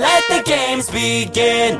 [0.00, 1.76] Let the games begin.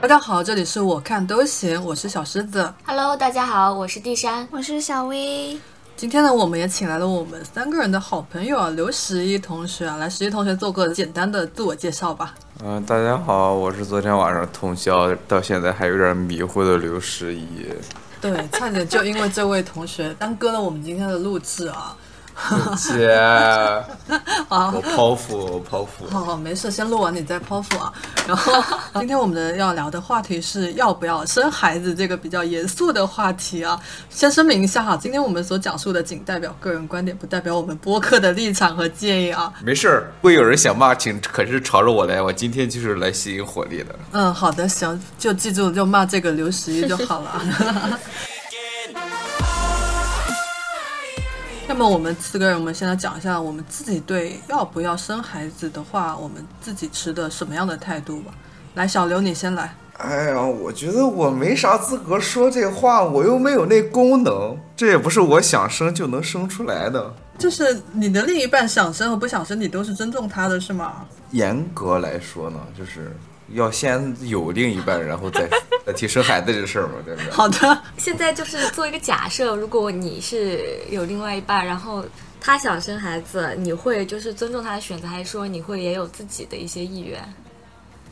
[0.00, 2.74] 大家好，这里是我看都行，我是小狮子。
[2.84, 4.48] Hello，大家好，我是地山。
[4.50, 5.56] 我是小薇。
[5.96, 12.34] 今天呢，我们也请来了我们三个人的好朋友啊，刘十一同学啊，来十一同学做个简单的自我介绍吧。
[12.64, 17.68] 嗯、大家好，我是昨天晚上通宵到现在还有点迷糊的刘十一。
[18.20, 21.96] 对，差点就因为这位同学耽搁了我们今天的录制啊。
[22.78, 23.08] 姐，
[24.48, 26.08] 我剖腹，我剖腹。
[26.10, 27.92] 好好，没事，先录完你再剖腹啊。
[28.26, 28.52] 然后
[29.00, 33.78] 今天我们的要聊的话题是要不要生孩子这个比较严肃的话题啊。
[34.08, 39.52] 先声明一下哈，今天我们所讲述的仅代表个人观点，不代表我们播客的立场和建议啊。
[39.62, 43.94] 没事儿，会有人想骂，请可是朝着我来，我今天就是来吸引火力的。
[44.12, 47.42] 嗯，好的，行，就记住就骂这个刘十一就好了。
[51.68, 58.32] 那么我们四个人，我们先来讲一下我们自己对要不要生孩子的话，我们自己持的什么样的态度吧。
[58.74, 59.74] 来，小刘你先来。
[59.98, 67.14] 哎呀，我觉得我没啥资格说这话，我又没有那功能，这也不是我想生就能生出来的。
[67.36, 71.04] 就是你的另一半想生和不想生，你都是尊重他的，是吗？
[71.32, 73.14] 严格来说呢，就是
[73.52, 75.48] 要先有另一半，然后再
[75.86, 77.30] 再提生孩子这事儿嘛，对不对？
[77.30, 82.04] 好的，现在就是做一个假设，如果你是有另外一半，然后
[82.40, 87.22] 他想生孩子，你会就是尊重他的选择，还是说你会也有自己的一些意愿？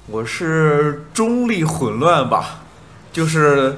[0.09, 2.62] 我是中立混乱吧，
[3.12, 3.77] 就是，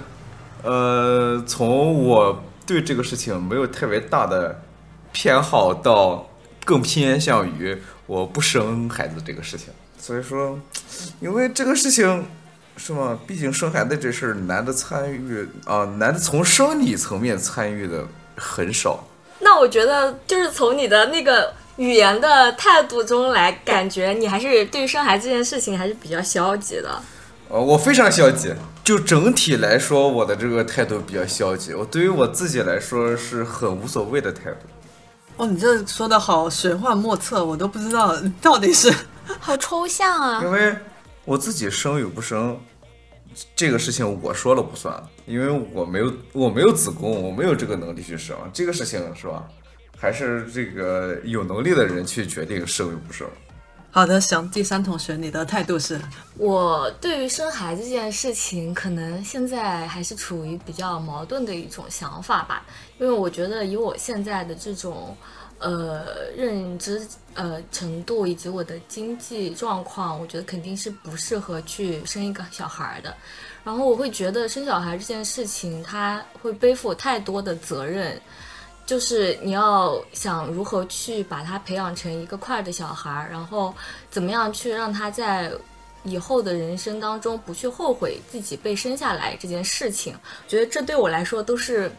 [0.62, 4.62] 呃，从我对这个事情没有特别大的
[5.10, 6.28] 偏好，到
[6.64, 9.68] 更偏向于我不生孩子这个事情。
[9.98, 10.58] 所以说，
[11.20, 12.26] 因为这个事情
[12.76, 13.18] 是吗？
[13.26, 19.04] 毕竟生孩子这事儿，男的参与啊、男的从生理层面参与的很少。
[19.40, 27.00] 那我觉得就是从你的那个语言的态度中来感觉，你还是对于生孩子这件事情还是比较消极的。
[27.48, 28.52] 呃，我非常消极，
[28.84, 31.72] 就整体来说，我的这个态度比较消极。
[31.74, 34.58] 我对于我自己来说是很无所谓的态度。
[35.36, 38.92] 哦，你这说的好玄幻莫测，我都不知道到底是
[39.40, 40.42] 好抽象啊！
[40.42, 40.76] 因为
[41.24, 42.58] 我自己生与不生
[43.54, 49.46] 这个事情，我说了不算，因为我没有我没有子宫，我没有这个能力去生这个事情，是吧？
[50.00, 53.26] 还是这个有能力的人去决定生与不生。
[53.90, 54.20] 好的。
[54.20, 56.00] 行，第三同学，你的态度是？
[56.36, 62.62] 我对于生孩子这件事情，可能现在还是处于比较矛盾的一种想法吧，
[62.98, 65.16] 因为我觉得以我现在的这种
[65.58, 73.14] 呃认知呃程度以及我的经济状况，我觉得肯定是不适合去生一个小孩儿的。
[73.64, 78.20] 然后我会觉得生小孩这件事情，他会背负太多的责任。
[78.86, 83.74] 就是你要想如何去把他培养成一个快乐的小孩儿，然后
[84.10, 85.52] 怎么样去让他在
[86.04, 91.92] 以后的人生当中不去后悔自己被生下来这件事情，觉得这对我来说都是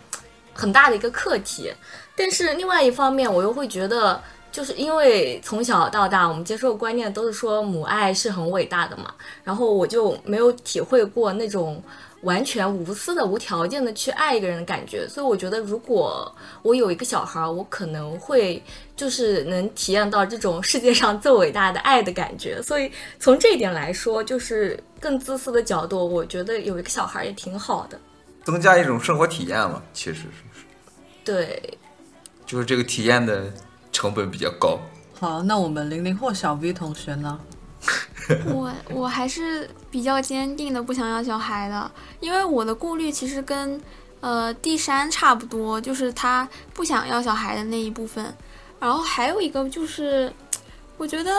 [0.52, 1.72] 很大的一个课题。
[2.20, 4.22] 但是另外一方面，我又会觉得，
[4.52, 9.14] 就是因为从小到大我们接受的观念都是说母爱是很伟大的嘛，
[9.46, 11.82] 然后我就没有体会过那种。
[12.24, 16.30] 完全无私的、无条件的去爱一个人的感觉，所以我觉得，如果
[16.62, 18.62] 我有一个小孩儿，我可能会
[18.94, 22.62] 就是能体验到这种世界上最伟大的爱的感觉。
[22.62, 22.92] 所以
[23.22, 27.98] 从这一点来说，就是更自私的角度，我觉得有一个小孩儿也挺好的。
[28.44, 30.66] 增加一种生活体验嘛，其实是
[31.24, 31.78] 对，
[32.50, 33.54] 就是这个体验的
[33.92, 34.80] 成本比较高。
[35.14, 37.40] 好，那我们零零后小 V 同学呢？
[38.52, 43.80] 我我还是比较坚定的不想要小孩的，因为我的顾虑其实跟
[44.20, 48.34] 呃第三差不多，就是他不想要小孩的那一部分。
[48.80, 50.34] 然后还有一个就是，
[50.98, 51.32] 我觉得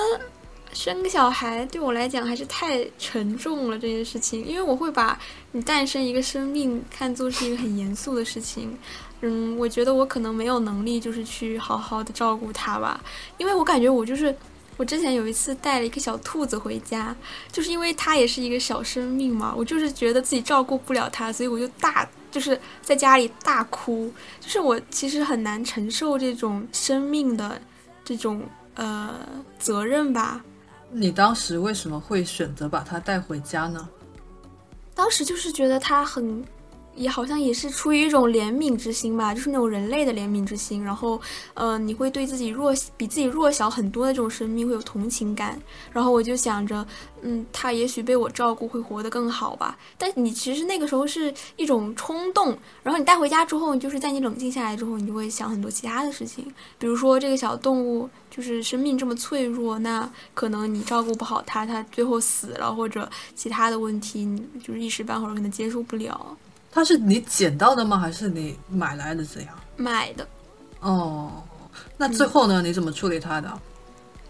[0.72, 5.18] 生个小孩对我来讲还是太沉重了这件事情，因为我会把
[5.50, 8.78] 你诞生一个生命看作是一个很严肃的事情。
[9.20, 13.00] 嗯，我觉得我可能没有能力就是去好好的照顾它吧，
[13.38, 14.34] 因为我感觉我就是。
[14.76, 17.14] 我之前有一次带了一个小兔子回家，
[17.52, 27.60] 就是因为它也是一个小生命嘛，我就是觉得自己照顾不了它，所以我就大就是在家里大哭，就是我其实很难承受这种生命的
[28.02, 28.42] 这种
[28.74, 29.14] 呃
[29.58, 30.42] 责任吧。
[30.90, 33.86] 你当时为什么会选择把它带回家呢？
[34.94, 36.42] 当时就是觉得它很
[36.94, 40.84] 也好像也是出于一种怜悯之心吧，就是那种人类的怜悯之心。
[40.84, 41.20] 然后，
[41.54, 45.58] 呃，你会对自己弱比自己弱小很多的这种生命会有同情感。
[45.92, 46.86] 然后我就想着，
[47.22, 49.78] 嗯，他也许被我照顾会活得更好吧。
[49.96, 52.56] 但你其实那个时候是一种冲动。
[52.82, 56.44] 然后你带回家之后，就是在你冷静下来之后，你就会想很多其他的事情，
[56.78, 66.36] 比如说这个小动物就是生命这么脆弱，那可能你照顾不好它，它最后死了，或者其他的问题，你就是一时半会儿可能接受不了。
[66.72, 67.98] 它是你捡到的吗？
[67.98, 69.24] 还是你买来的？
[69.24, 70.26] 这样买的。
[70.80, 71.42] 哦，
[71.96, 72.62] 那最后呢？
[72.62, 73.50] 你怎么处理它的？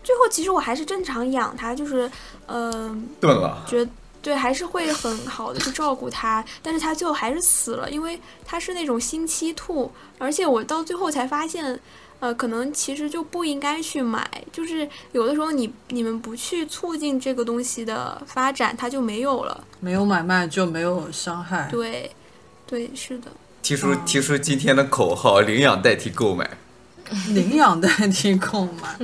[0.03, 2.11] 最后其实我还是正常养它，就是
[2.47, 3.65] 呃，炖了。
[3.69, 3.87] 觉
[4.23, 11.79] 对，还是会很好的去照顾它，但是它最后还是死了，因为它是那种星期兔，而且我到最后才发现，
[12.19, 19.65] 呃，可能其实就不应该去买，就是有的时候你你们不去促进这个东西的发展，它就没有了。
[19.79, 21.69] 没有买卖就没有伤害。
[21.71, 22.11] 对。
[22.71, 23.29] 对，是的。
[23.61, 26.49] 提出提出今天的口号：领养代替购买。
[27.35, 28.97] 领养代替购买。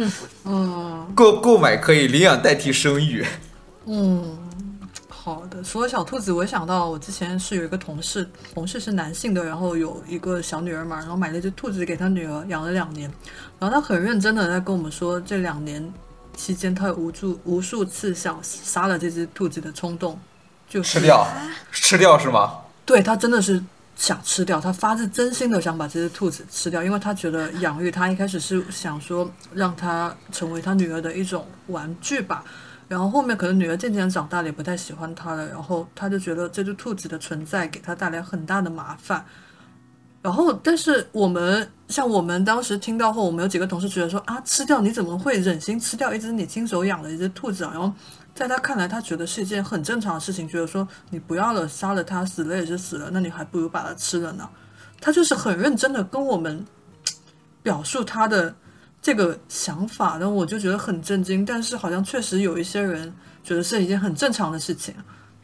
[0.44, 1.12] 嗯。
[1.16, 3.26] 购购买可以，领养代替生育。
[3.86, 4.38] 嗯，
[5.08, 5.60] 好的。
[5.64, 13.12] 除了小兔子，我想到我之前是有一个同事，同事是男性的，然后有一个小女儿嘛，然后买了一只兔子给他女儿养了两年，
[13.58, 15.92] 然后他很认真的在跟我们说，这两年
[16.36, 20.16] 期间他有无数无数次想杀了这只兔子的冲动，
[20.68, 21.26] 就吃掉，
[21.72, 22.60] 吃掉是吗？
[22.86, 23.62] 对他真的是
[23.96, 32.44] 想吃掉，他发自真心的想把这只兔子吃掉，因为他觉得养育他一开始是想说让他成为他女儿的一种玩具吧，
[32.86, 39.24] 然后后面可能女儿渐渐长大了，也不太喜欢他了，然后他就觉得这只兔子的存在给他带来很大的麻烦，
[40.22, 47.70] 然后但是我们像我们当时听到后，我们有几个同事觉得说啊，吃掉你怎么会忍心吃掉一只你亲手养的一只兔子啊？
[47.72, 47.92] 然后。
[48.36, 54.46] 在他看来，他觉得是一件很正常的事情，觉得说你不要了，杀了他，死了也是死了，那你还不如把它吃了呢。
[55.00, 56.62] 他就是很认真的跟我们
[57.62, 58.54] 表述他的
[59.00, 61.46] 这个想法，然后我就觉得很震惊。
[61.46, 63.10] 但是好像确实有一些人
[63.42, 64.94] 觉得是一件很正常的事情。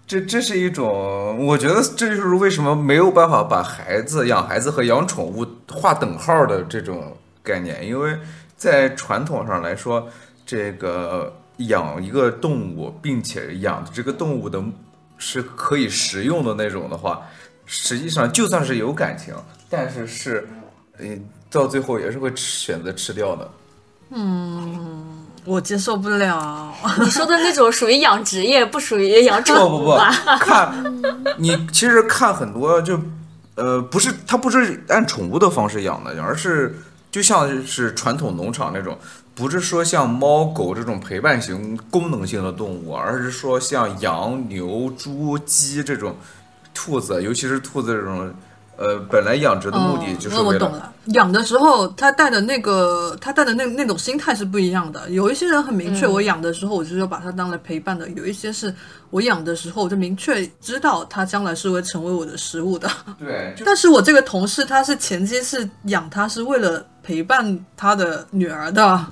[0.07, 8.19] 这这是一种，我觉得这就是为什么没有办法把孩子养孩子和养宠物划等号的这种概念，因为
[8.55, 10.07] 在传统上来说，
[10.45, 11.35] 这个。
[11.59, 14.63] 养一个动物，并且养的这个动物的
[15.19, 17.23] 是可以食用的那种的话，
[17.67, 19.35] 实际上就算是有感情，
[19.71, 20.49] 但是是，
[20.99, 23.51] 嗯，到最后也是会选择吃掉的。
[24.11, 26.75] 嗯，我接受不了。
[27.01, 30.11] 你说的那种属于养殖业，不属于养宠物吧？
[30.41, 30.75] 看，
[31.39, 33.01] 你其实看很多就，
[33.55, 36.75] 呃，不是，它不是按宠物的方式养的，而是
[37.13, 38.99] 就像是传统农场那种。
[39.35, 46.15] 不是说像猫狗这种陪伴型、功能性的动物，而是说像羊、牛、猪、鸡这种，
[46.75, 48.31] 兔子，尤其是兔子这种，
[48.77, 50.47] 呃，本来养殖的目的就是为了。
[50.49, 55.09] 我懂了，养的时候他带的那个，他带的那那种心态是不一样的。
[55.09, 58.73] 有一些人很明确，我养的时候我就是要把它当来陪伴的；有一些是
[59.09, 62.87] 我养的时候我就明确知道它将来是会成为我的食物的。
[63.19, 63.55] 对。
[63.65, 69.07] 但是我这个同事他是前期是养它是为了陪伴他的女儿的。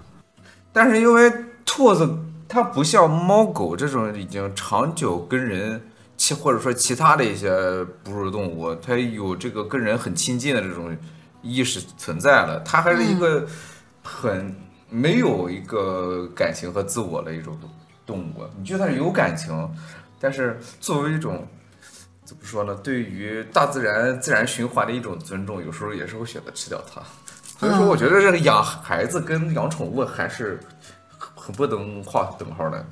[0.73, 1.33] 但是因为
[1.65, 2.09] 兔子
[2.49, 5.81] 它不像猫狗这种已经长久跟人
[6.17, 7.51] 其或者说其他的一些
[8.05, 10.97] 哺乳动物，它有这个跟人很亲近的这种
[11.43, 13.47] 意识存在了，它还是一个
[14.03, 14.55] 很
[14.89, 17.59] 没有一个感情和自我的一种
[18.05, 18.45] 动物。
[18.59, 19.69] 你就算是有感情，
[20.21, 21.47] 但是作为一种
[22.25, 22.75] 怎么说呢？
[22.83, 27.01] 对于大自然自然循环的一种尊重，有时候也是会选择吃掉它。
[27.61, 30.59] 所以说，我觉得这个养孩子跟养宠物还是
[31.19, 32.83] 很不能画等号的，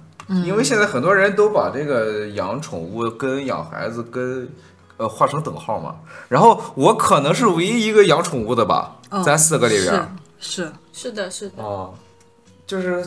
[0.45, 4.47] 因为现在很多人都把这个养宠物跟养孩子跟
[4.99, 5.97] 呃画成等号嘛。
[6.29, 8.95] 然后我可能是唯一一个养宠物的吧，
[9.25, 11.95] 咱四个里边是是的是的哦，
[12.67, 13.03] 就是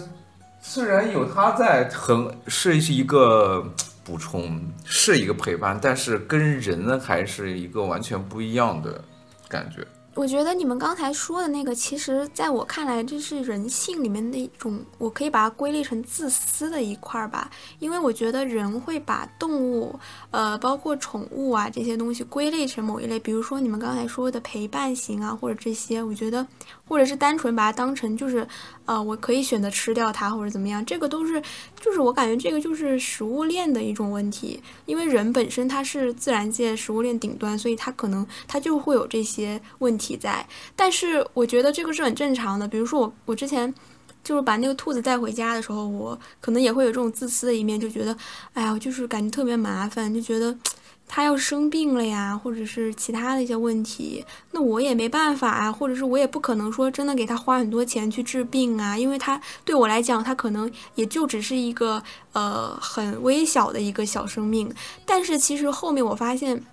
[0.64, 3.64] 虽然有他在，很是一个
[4.04, 9.00] 补充，是一个陪伴，但是跟人还是一个完全不一样的
[9.48, 9.86] 感觉。
[10.14, 17.50] 我觉得你们刚才说的那个，其实在我看来，这是人性里面的一种，我可以把它归类成自私的一块儿吧。
[17.80, 19.98] 因为我觉得人会把动物，
[20.32, 26.46] 呃，包括宠物啊这些东西归类成某一类，比如说你们刚才说的陪伴型啊，或者这些，我觉得，
[26.92, 28.46] 或者是单纯把它当成就是。
[28.86, 31.42] 呃，我可以选择吃掉它或者怎么样，这个都是，
[31.80, 40.46] 就是我感觉这个就是食物链的一种问题，因为人本身它是自然界食物链顶端，所以它可能它就会有这些问题在。
[40.76, 43.74] 但是我觉得这个是很正常的，比如说我我之前
[44.26, 48.18] 就是把那个兔子带回家的时候，我可能也会有这种自私的一面，就觉得，
[48.54, 50.58] 哎呀，就是感觉特别麻烦，就觉得。
[51.14, 62.02] 他要生病了呀，或者是其他的一些问题，那我也没办法啊，或者是我也不可能说真的给他花很多钱去治病啊，因为他对我来讲，他可能也就只是一个
[62.32, 64.74] 呃很微小的一个小生命。
[65.06, 66.64] 但是其实后面我发现，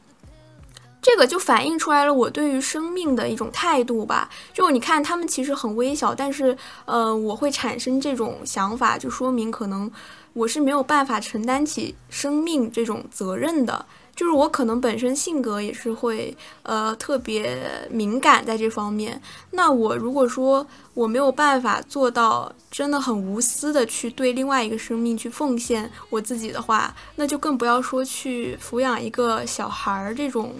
[1.03, 4.31] 这个就反映出来了我对于生命的一种态度吧。
[4.55, 9.91] 就你看他们其实很微小，但是呃我会产生这种想法，就说明可能
[10.33, 13.85] 我是没有办法承担起生命这种责任的。
[14.19, 17.57] 就是我可能本身性格也是会，呃，特别
[17.89, 19.23] 敏感在这方面。
[19.53, 30.53] 那我如果说我没有办法做到真的很无私的去对另外一个生命去奉献我自己的话，那就更不要说去抚养一个小孩儿这种，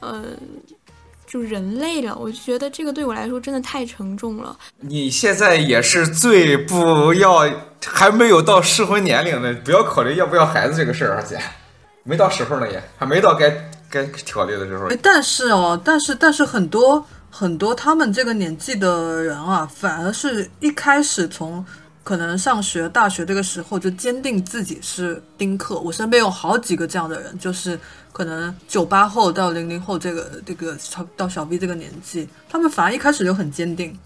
[0.00, 0.24] 呃，
[1.28, 2.18] 就人类了。
[2.20, 4.58] 我就觉得这个对我来说真的太沉重了。
[4.80, 7.48] 你现在也是最不要
[7.86, 11.38] 还没有到适婚年龄的，不要考虑要不要孩子这个事儿啊，姐。
[12.06, 13.50] 没到时候呢，也还没到该
[13.90, 14.88] 该考虑的时候。
[15.02, 21.64] 但是哦，但是但是很多很多他们这个年纪的人啊，反而是一开始从
[22.04, 25.80] 可能上学大学这个时候就坚定自己是丁克。
[25.80, 27.78] 我身边有好几个这样的人，就是
[28.12, 30.76] 可能九八后到零零后这个这个
[31.16, 33.98] 到小 B 这个年纪，他们反而一开始就很坚定。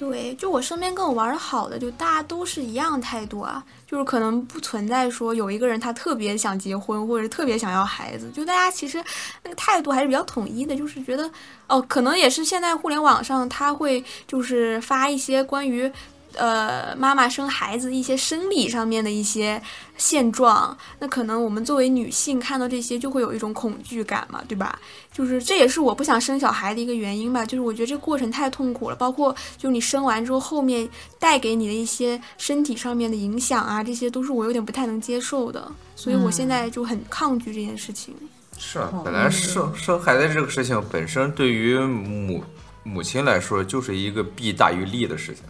[0.00, 8.96] 对，就我身边跟我玩的好的，就大家都是一样态度啊，就是可能不存在说有一个人他特别想结婚，或者特别想要孩子，就大家其实
[9.44, 11.30] 那个态度还是比较统一的，就是觉得
[11.66, 15.92] 哦，可能也是现在互联网上他会就是发一些关于。
[16.34, 19.60] 呃，妈妈生孩子一些生理上面的一些
[19.96, 24.78] 现状，那可能我们作为女性看到这些就会有一种恐惧感嘛，对吧？
[25.12, 27.44] 就是这也是我不想生小孩的一个原因吧。
[27.44, 35.70] 就是我觉得这过程太痛苦了，包括就你生完之后后面带给你的一些身体上面的影响啊，这些都是我有点不太能接受的。
[35.96, 38.14] 所以我现在就很抗拒这件事情。
[38.56, 42.44] 是啊，本来生生孩子这个事情本身对于母
[42.82, 45.44] 母亲来说就是一个弊大于利的事情。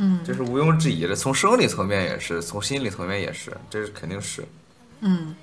[0.00, 4.46] 嗯，这是毋庸置疑的，从生理层面也是，从心理层面也是，这是肯定是。
[5.00, 5.34] 嗯，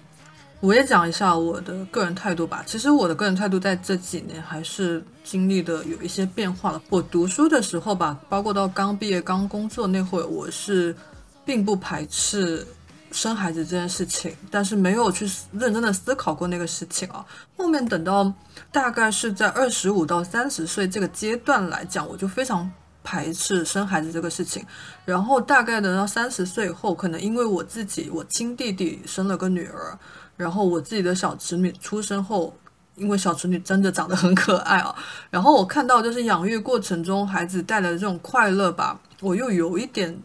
[0.62, 2.64] 我也讲一下我的个人态度吧。
[2.66, 6.82] 其实我的个人态度在这几年还是经历的有一些变化了。
[6.90, 10.96] 我读书的时候吧，包括到刚毕业、刚工作那会儿，我是
[11.44, 12.66] 并不排斥
[13.12, 17.26] 生孩子这件事情，但是没有去认真的思考过那个事情啊。
[17.58, 18.32] 后面等到
[18.72, 22.72] 大概是在二十五到三十岁这个阶段来讲，我就非常。
[23.06, 24.66] 排斥生孩子这个事情，
[25.06, 29.98] 然后大概等到三十岁后，可能因为我自己，我亲弟弟生了个女儿，
[30.36, 32.58] 然后我自己的小侄女出生后，
[32.96, 34.96] 因为小侄女真的长得很可爱啊，
[35.30, 40.20] 然后我看到就是养育过程中孩子带来的这种快乐吧，我又有一点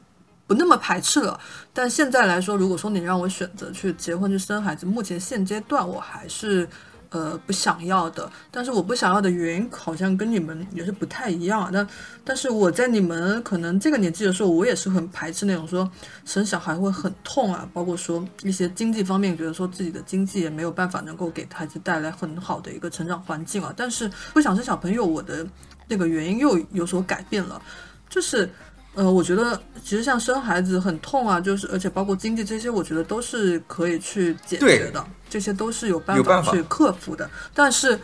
[0.47, 1.39] 不那么排斥了。
[1.75, 6.67] 但现在来说，如果说你让我选择去结婚去生孩子，目前现阶段我还是。
[7.11, 11.69] 呃，不想要的，但是我不想要的原因好像跟你们也是不太一样。
[11.73, 11.89] 但
[12.25, 15.91] 但是我在你们可能这个年纪的时候，我也是很排斥那种说
[16.25, 23.75] 生小孩会很痛啊，包括说一些经济方面，觉得说自己的经济也没有办法能够给孩子带来很好的一个成长环境啊。
[23.77, 25.45] 但是不想生小朋友，我的
[25.89, 27.61] 那个原因又有所改变了，
[28.09, 28.49] 就是。
[28.95, 37.31] 呃，我觉得其实像生孩子很痛啊，就是而且包括经济这些，我觉得都是可以去解决的，这些都是有办法去克服的。
[37.55, 37.99] 但是，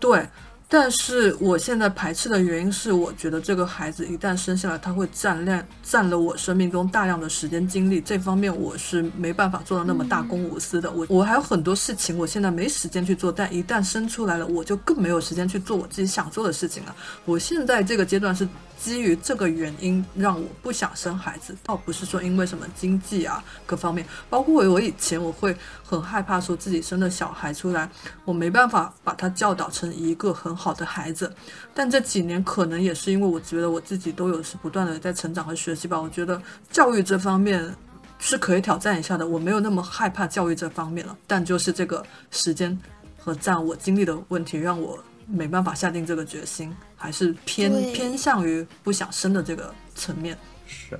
[0.00, 0.26] 对。
[0.66, 10.90] 但是我现在排斥的原因是，我觉得这个孩子一旦生下来，他会占量占了我生命中大量的时间精力，这方面我是没办法做到那么大公无私的。
[10.90, 16.96] 我我还有很多事情，我现在没时间去做，但一旦生出来了，我就更没有时间去做我自己想做的事情了。
[17.24, 18.48] 我现在这个阶段是
[18.84, 27.88] 基于这个原因让我不想生孩子，倒不是说因为什么经济啊各方面，包括我以前我会很害怕说自己生的小孩出来，
[28.24, 30.54] 我没办法把他教导成一个很。
[30.54, 31.30] 好的孩子，
[31.74, 36.00] 但这几年可能也是因为我觉得我自己都有是不断的在成长和学习吧。
[36.00, 37.74] 我觉得教育这方面
[38.18, 41.14] 是可以挑战一下的，我没有那么害怕教育这方面了。
[41.26, 42.78] 但就是这个时间
[43.18, 50.36] 和占我精力的问题，让我没办法下定这个决心，还是偏偏向于不想生的这个层面。
[50.66, 50.98] 是，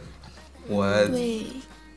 [0.67, 0.87] 我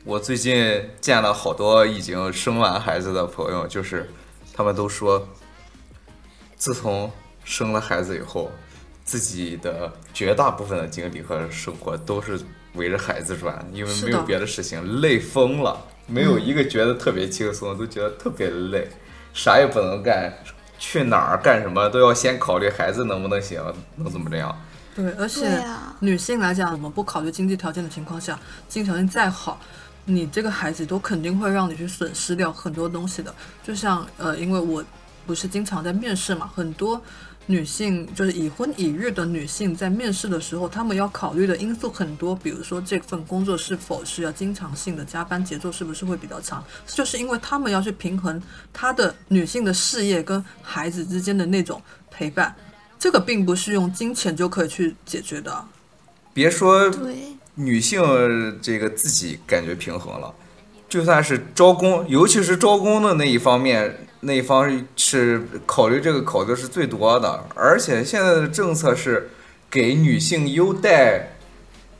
[0.04, 4.08] 我最近见了好多已经生完孩子的朋友，就是
[4.54, 5.26] 他们都说，
[6.56, 7.10] 自从
[7.44, 8.50] 生了孩子以后，
[9.04, 12.40] 自己的绝大部分的精力和生活都是
[12.74, 18.88] 围着孩子转，因为没有别的事情，累疯了，没有一个觉得特别轻松，都觉得特别累，
[19.34, 20.32] 啥也不能干，
[20.78, 23.62] 去哪儿干什么都要先考虑孩子能不能行，
[23.96, 24.56] 能怎么这样？
[24.94, 25.64] 对，而且
[26.00, 29.60] 女性来讲，我们不考虑经济条件的情况下，经济条件再好。
[30.04, 33.34] 你这个孩子都肯定会让你去损失掉很多东西的。
[33.62, 34.82] 就像呃，因为我
[35.26, 37.00] 不是经常在面试嘛，很多
[37.50, 48.40] 女性就是已婚已育的女性在面试的时候，她们要考虑的因素很多，比如说这份工作是否是要经常性的加班，节奏是不是会比较长，就是因为她们要去平衡
[48.70, 52.54] 她的女性的事业跟孩子之间的那种陪伴，
[52.98, 55.64] 这个并不是用金钱就可以去解决的。
[56.34, 57.16] 别说对，
[57.54, 58.02] 女性
[58.60, 60.34] 这个自己感觉平衡了，
[60.86, 69.30] 就算是招工，尤其是招工的那一方面，那一方是考虑这个考虑是最多的，而且现在的政策是
[69.70, 71.34] 给女性优待。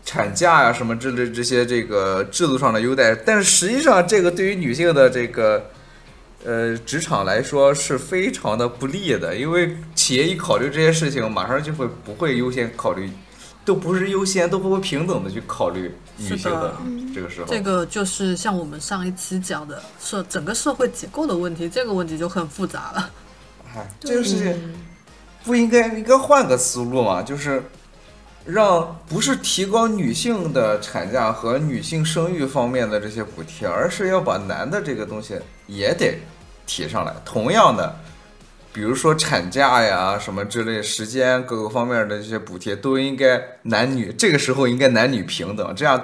[0.05, 5.71] 产假呀、什么之类这些这个制度上的优待，但是实际上这个对于女性的这个
[6.47, 13.11] 呃职场来说是非常的不利的，因为企业一考虑这些事情，马上就会不会优先考虑，
[13.69, 16.75] 都不是优先，都不会平等的去考虑女性的
[17.15, 17.47] 这个时候。
[17.47, 23.11] 这个就是像我们上一期讲的社整个社会结构的问题，这个问题就很复杂了。
[23.77, 24.75] 哎，这个事情
[25.45, 27.63] 不应该应该换个思路嘛，就是
[28.47, 36.19] 让不是提高女性的产假和女性生育方面的这些补贴，而是要把男的这个东西也得
[36.67, 37.15] 提上来。
[37.23, 37.95] 同样的，
[38.79, 46.01] 比如说产假呀什么之类，时间各个方面的这些补贴都应该男女这个时候应该男女平等，这样。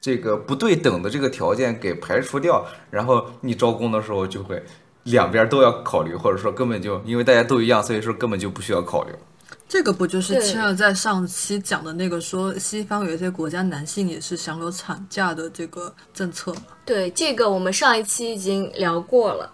[0.00, 4.62] 这个不对等的这个条件给排除掉，然后你招工的时候就会
[5.02, 9.12] 两边都要考虑，或者说根本就因为大家都一样，所以说根本就不需要考虑。
[9.68, 16.62] 这个不就是对切尔在上期讲的那个说西方有一些国家男性也是享有产假的这个政策吗？
[16.86, 19.52] 对，这个我们上一期已经聊过了。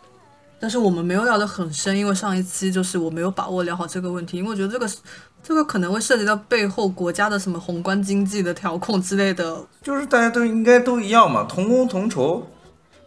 [0.64, 4.90] 但是我们没有聊得很深，因为上一期就是我没有把握聊好这个问题，因为我觉得这个
[5.42, 9.62] 这个可能会涉及到背后国家的什么宏观经济的调控之类的。
[9.83, 12.47] 就是大家都应该都一样嘛，同工同酬，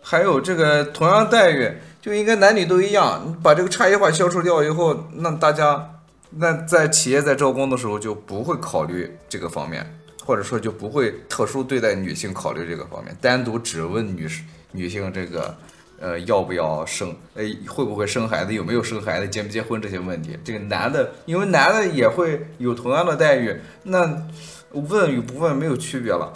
[0.04, 3.24] 还有这个同样待遇，就应该男女都一样。
[3.26, 5.90] 你把这个差异化消除掉以后，那大家
[6.30, 15.58] 那在企业在招工的时候就不会考虑这个方面，或者说就不会特殊对待女性考虑这个方面，单独只问女士女性这个。
[16.00, 17.16] 呃，要不要生？
[17.34, 18.54] 呃，会不会生孩子？
[18.54, 19.27] 有没有生孩子？
[19.27, 20.38] 结不结婚这些问题？
[20.44, 24.27] 这个男的，因为男的也会有同样的待遇，那
[24.72, 26.32] 问与不问没有区别了。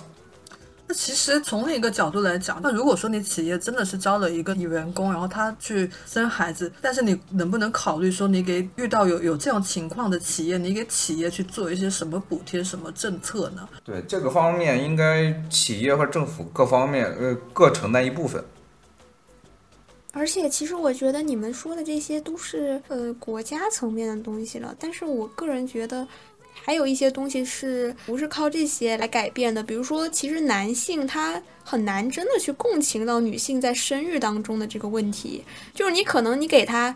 [0.88, 13.70] 那其实从另一个角度来讲，那如果说你企业真的是招了一个女员工，然后她去生孩子，但是你能不能考虑说，你给遇到有有这种情况的企业，你给企业去做一些什么补贴、什么政策呢？
[13.86, 18.44] 对这个方面，应该企业和政府各方面呃各承担一部分。
[20.12, 26.08] 而且其实我觉得你们说的这些都是呃国家层面的东西了，但是我个人觉得。
[26.64, 29.64] 还有一些东西是不是靠这些来改变的？
[29.64, 35.44] 比如说，其实男性他很难真的去共情到女性在生育当中的这个问题。
[35.74, 36.96] 就是你可能你给他，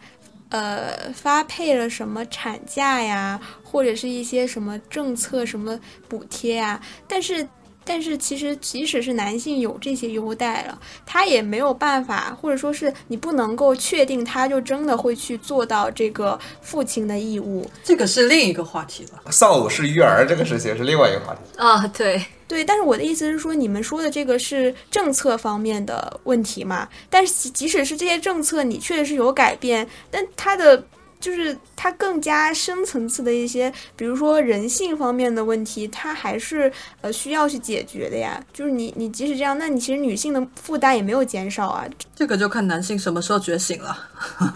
[0.49, 7.47] 呃，发配了什么产假呀，或者是一些什么政策、什么补贴呀，但是。
[7.86, 17.69] 但是其实，即使是男性有这些优待了，他也没有办法，或者说是你不能够确定他就真的会去做到这个父亲的义务。
[17.84, 19.32] 这个是另一个话题了。
[19.32, 21.41] 丧偶式育儿这个事情是另外一个话题。
[21.58, 26.89] 啊，对，对，但是我的意思是说，你们说的这个是政策方面的问题嘛？
[27.10, 30.84] 但是即即使是这些政策，你确实是有改变，但它的。
[31.26, 38.40] 就是它更加深层次的一些，比如说人性方面的问题，它还是呃需要去解决的呀。
[38.54, 41.84] 就是你你即使这样，那你其实女性的负担也没有减少啊。
[42.16, 43.98] 这个就看男性什么时候觉醒了。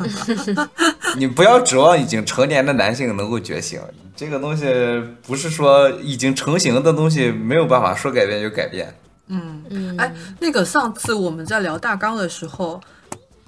[1.17, 3.81] 你不要指望已经成年的男性能够觉醒，
[4.15, 4.67] 这个东西
[5.25, 8.93] 不是说已经成型的东西没有办法说改变就改变。
[9.29, 12.79] 嗯嗯，哎，那个上次我们在聊大纲的时候。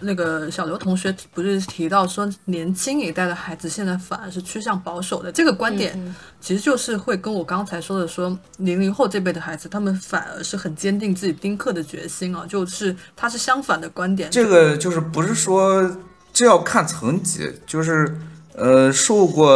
[0.02, 14.30] 那个小刘同学不是提到说，年轻一代的孩子现在反而是趋向保守的，这个观点其实就是会跟我刚才说的说，零零后这辈的孩子，他们反而是很坚定自己丁克的决心啊，就是他是相反的观点。
[14.32, 15.98] 这个就是不是说
[16.34, 18.18] 这要看层级，就是。
[18.54, 19.50] 呃，受过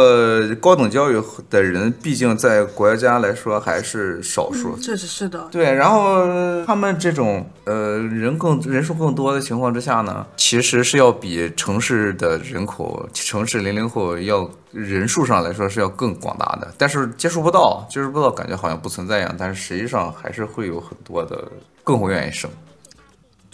[0.60, 4.76] 高等教育的人，毕竟在国家来说还是少数。
[4.78, 5.48] 确实是的。
[5.50, 6.26] 对，然后
[6.64, 21.46] 他们这种呃人更人数更多的情况之下呢，其实是要比城市的人口，城市零零后要人数上来说是要更广大的，但是接触不到，接触不到，感觉好像不存在一样，但是实际上还是会有很多的
[21.84, 22.50] 更会愿意生。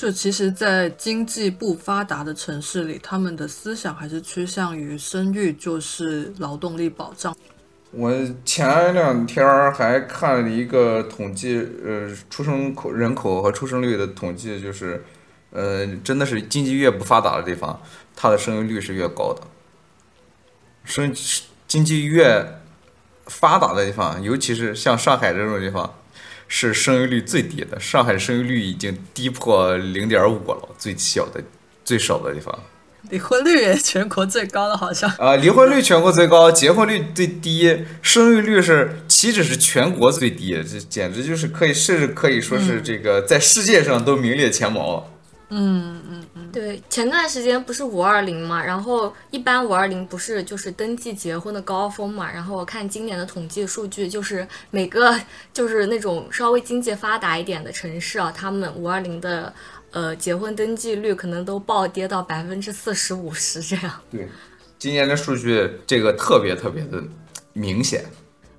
[0.02, 7.32] 就其实，在经济不发达的城市里，他们的思想还是趋向于生育就是劳动力保障。
[7.92, 8.12] 我
[8.44, 15.04] 前两天还看了一个统计，呃，出生口人口和出生率的统计，就是，
[15.52, 17.80] 呃，真的是经济越不发达的地方，
[18.16, 19.42] 它的生育率是越高的。
[20.84, 21.14] 生
[21.68, 22.60] 经济越
[23.26, 25.94] 发达的地方，尤其是像上海这种地方，
[26.54, 27.80] 是生育率最低的。
[27.80, 31.42] 上海生育率已经低破零点五了，最小的、
[31.82, 32.56] 最少的地方。
[33.08, 35.08] 离婚率也全国最高的，好像。
[35.12, 45.08] 啊，离婚率全国最高，结婚率最低，生育率是岂止是全国最低，这简直就是可以，甚至可以说是这个在世界上都名列前茅。
[46.50, 55.14] 对，前段时间不是五二零嘛，然后一般五二零不是就是登记结婚的高峰嘛，然后我看今年的统计数据，就是每个
[55.52, 59.52] 就是那种稍微经济发达一点的城市啊，他们五二零的
[59.90, 64.00] 呃结婚登记率可能都暴跌到百分之四十五十这样。
[64.10, 64.28] 对，
[64.78, 67.02] 今年的数据这个特别特别的
[67.52, 68.04] 明显。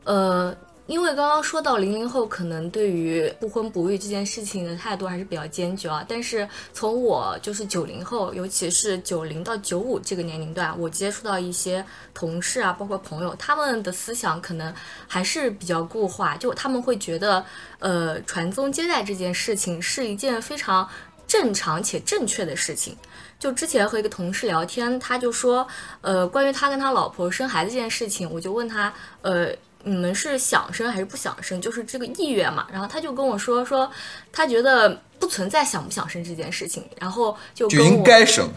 [0.03, 14.73] 呃，因为刚刚说到零零后可能对于不婚不育这件事情的态度还是比较坚决啊，但是从我就是九零后，尤其是九零到九五这个年龄段，我接触到一些同事啊，包括朋友，他们的思想可能
[15.07, 17.45] 还是比较固化，就他们会觉得，
[17.79, 20.87] 呃，传宗接代这件事情是一件非常
[21.25, 22.97] 正常且正确的事情。
[23.39, 25.67] 就之前和一个同事聊天，他就说，
[26.01, 29.49] 呃，关于他跟他老婆生孩子这件事情，我就问他，呃，
[29.83, 31.59] 你们是想生还是不想生？
[31.61, 32.65] 就是这个意愿嘛。
[32.71, 33.89] 然后他就跟我说，说
[34.31, 38.49] 他觉得不存在想不想生这件事情，然后就就应该生，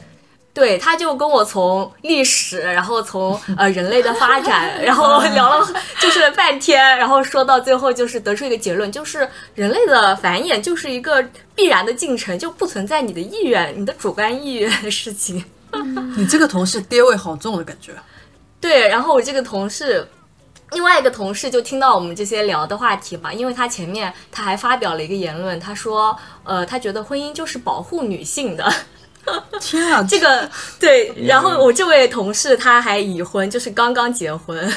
[0.55, 5.67] 对，他就跟我从历史，然后从 呃人类的发展，然后聊了
[6.01, 11.23] 就是半天，然后说到最后就是得出一个结论，就是人类的繁衍就是一个
[11.55, 15.45] 必然的进程，就不存在你的意愿、你的主观意愿的事情。
[16.17, 17.93] 你这个同事爹味好重的感觉。
[18.61, 20.09] 对，然后我这个同事。
[20.73, 28.69] 另外一个同事就听到我们这些聊的话题嘛，因为他前面他还发表了一个言论，他说，呃，他觉得婚姻就是保护女性的，
[29.61, 30.49] 天啊， 这个
[30.81, 34.73] 对，然后我这位同事他还已婚，就是刚刚结婚，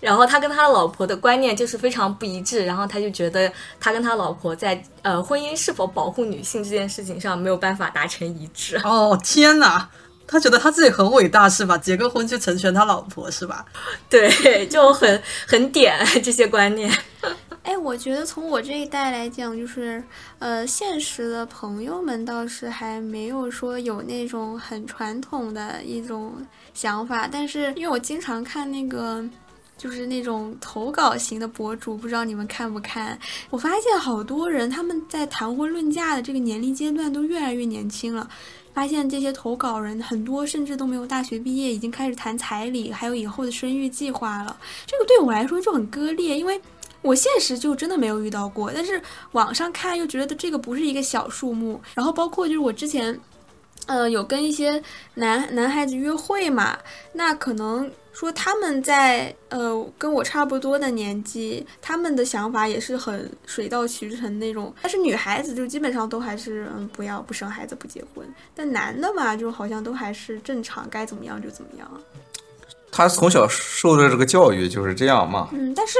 [0.00, 3.50] 然后他跟他老婆的观念就是非常不一致，然后他就觉得
[3.80, 8.76] 他跟他老婆在呃婚姻是否保护女性这件事情上没有办法达成一致。
[8.84, 9.88] 哦天哪，
[10.26, 11.76] 他觉得他自己很伟大是吧？
[11.78, 13.64] 结个婚就成全他老婆是吧？
[14.08, 16.92] 对，就很很点 这些观念。
[17.62, 20.02] 哎，我觉得从我这一代来讲，就是
[20.38, 26.34] 呃，现实的朋友们倒是还没有说有那种很传统的一种
[26.74, 29.24] 想法，但是因为我经常看那个。
[29.76, 33.18] 就是那种投稿型的博主，不知道你们看不看？
[33.50, 38.26] 我发现好多人他们在谈婚论嫁的这个年龄阶段都越来越年轻了。
[38.74, 44.54] 发现这些投稿人很多甚至都没有大学毕业，已经开始谈彩礼，还有以后的生育计划了。
[44.84, 46.60] 这个对我来说就很割裂，因为
[47.00, 49.00] 我现实就真的没有遇到过，但是
[49.32, 51.80] 网上看又觉得这个不是一个小数目。
[51.94, 53.18] 然后包括就是我之前，
[53.86, 54.82] 呃，有跟一些
[55.14, 56.78] 男男孩子约会嘛，
[57.12, 64.74] 那可能说他们在呃跟我差不多的年纪，他们的想法也是很水到渠成那种。
[64.80, 71.90] 但是女孩子就基本上都还是嗯不要不生孩子不结婚，但男的嘛就好像都还是正常该怎么样就怎么样。
[72.96, 75.48] 他从小受的这个教育就是这样嘛。
[75.50, 75.98] 嗯，但是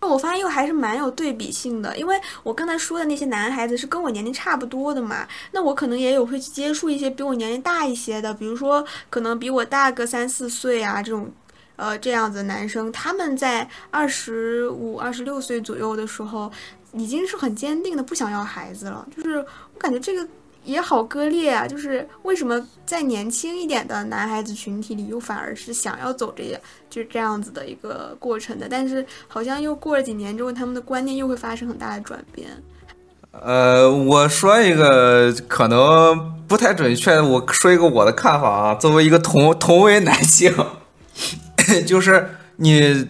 [0.00, 11.30] 我发现又还是蛮有对比性的，因为我刚才说的那些男孩子是跟我年龄差不多的嘛，那我可能也有会去接触一些比我年龄大一些的，比如说可能比我大个三四岁啊这种，
[11.76, 16.50] 呃这样子的男生，他们在二十五、二十六岁左右的时候，
[16.92, 20.26] 已经是很坚定的不想要孩子了，就是我感觉这个。
[20.64, 21.66] 也好割裂啊！
[21.66, 32.48] 就是为什么在年轻一点的男孩子群体里，又反而是想要走这就这样子的一个过程的，但是好像又过了几年之后，他们的观念又会发生很大的转变。
[33.32, 38.74] 呃，我说一个可能不太准确，我说一个我的看法啊。
[38.74, 40.54] 作为一个同同为男性，
[41.86, 43.08] 就是你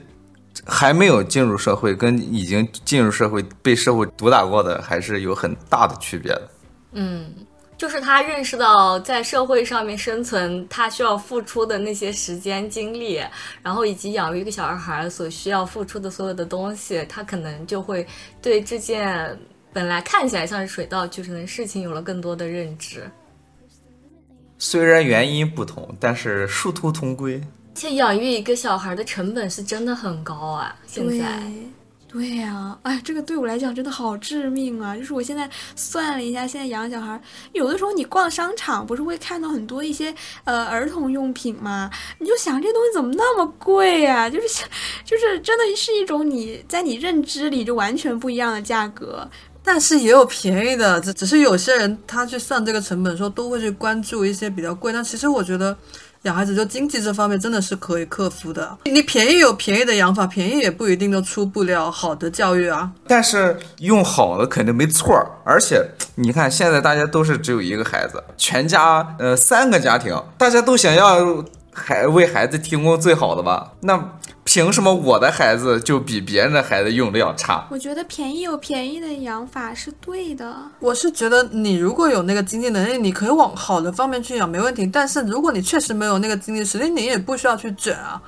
[0.64, 6.48] 还没有进入社会，跟已经进入社会被社会毒打过的，还是有很大的区别的。
[6.92, 7.34] 嗯，
[7.76, 13.20] 就是他认识到在社会上面生存，他需要付出的那些时间、精力，
[13.62, 18.06] 然后以及养育一个小孩所需要付出的所有的东西，他可能就会
[18.40, 19.36] 对这件
[19.72, 23.10] 本来看起来像是水到渠成的事情有了更多的认知。
[24.58, 27.42] 虽然原因不同，但是殊途同归。
[27.74, 30.76] 且养育一个小孩的成本是真的很高啊！
[30.86, 31.42] 现在，
[32.12, 34.94] 对呀、哎，这个对我来讲真的好致命啊！
[34.94, 37.18] 就是我现在算了一下，现在养小孩，
[37.54, 41.90] 有的时候你逛商场不是会看到很多一些呃儿童用品吗？
[42.18, 44.46] 你就想这东西怎么那么贵呀、就是
[45.06, 49.26] 就是真的是一种你在你认知里就完全不一样的价格。
[49.64, 54.92] 但是也有便宜的，只只是有些人他去算这个成本的时候，都会去关注一些比较贵。
[54.92, 55.74] 但其实我觉得
[56.22, 58.78] 养孩子就经济这方面真的是可以克服的。
[58.84, 62.88] 你便宜有便宜的养法，便宜也不一定都出不了好的教育啊。
[63.08, 73.72] 但是用好的肯定没错，而且你看现在大家都是只有一个孩子，全家呃三个家庭，大家都想要孩为孩子提供最好的吧？
[73.80, 77.66] 那凭什么我的孩子就比别人的孩子用的要差？
[77.70, 80.54] 我觉得便宜有便宜的养法是对的。
[80.80, 84.86] 我是觉得你如果有那个经济能力，你可以往好的方面去养，没问题。
[84.86, 88.20] 但是如果你确实没有那个经济实力，你也不需要去卷啊。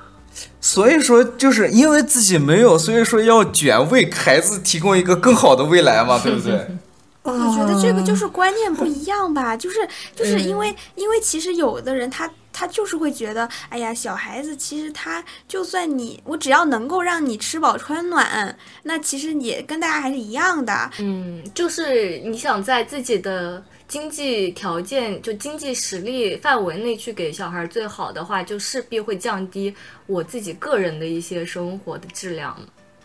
[0.59, 6.67] 所以说，就是因为自己没有，所以说要卷，为孩子提供一个更好的未来嘛，对不对？
[7.23, 9.77] 我觉得这个就是观念不一样吧，就是
[10.15, 20.89] 就是因为、因为其实有的人他他就是会觉得，哎呀，小孩子其实他就算你我只要能够让你吃饱穿暖，那其实也跟大家还是一样的。
[20.99, 29.75] 嗯，就是你想在自己的经济条件，就经济实力范围内去给小孩最好的话，就势必会降低
[30.07, 32.57] 我自己个人的一些生活的质量。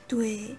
[0.06, 0.56] 对，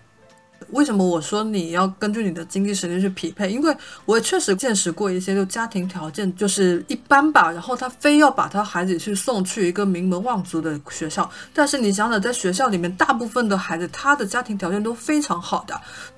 [0.70, 3.50] 为什么我说你要根据你的经济实力去匹配？
[3.50, 11.30] 因为我也确实见识过一些，就家庭条件就是一般吧，然后他非要把他孩子去送去一个名门望族的学校。
[11.54, 15.74] 但是你想想，在学校里面，大部分的孩子他的家庭条件都非常好的，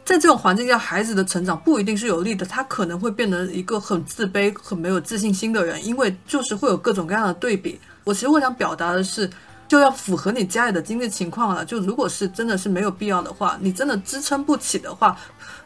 [0.05, 7.79] 在这种环境下，孩子的成长不一定是有利的，他可能会变成一个很自卑、很没有自信心的人，因为就是会有各种各样的对比。
[8.03, 9.29] 我其实我想表达的是。
[9.73, 11.65] 就要符合你家里的经济情况了。
[11.65, 15.17] 就如果是真的是没有必要的话，你真的支撑不起的话，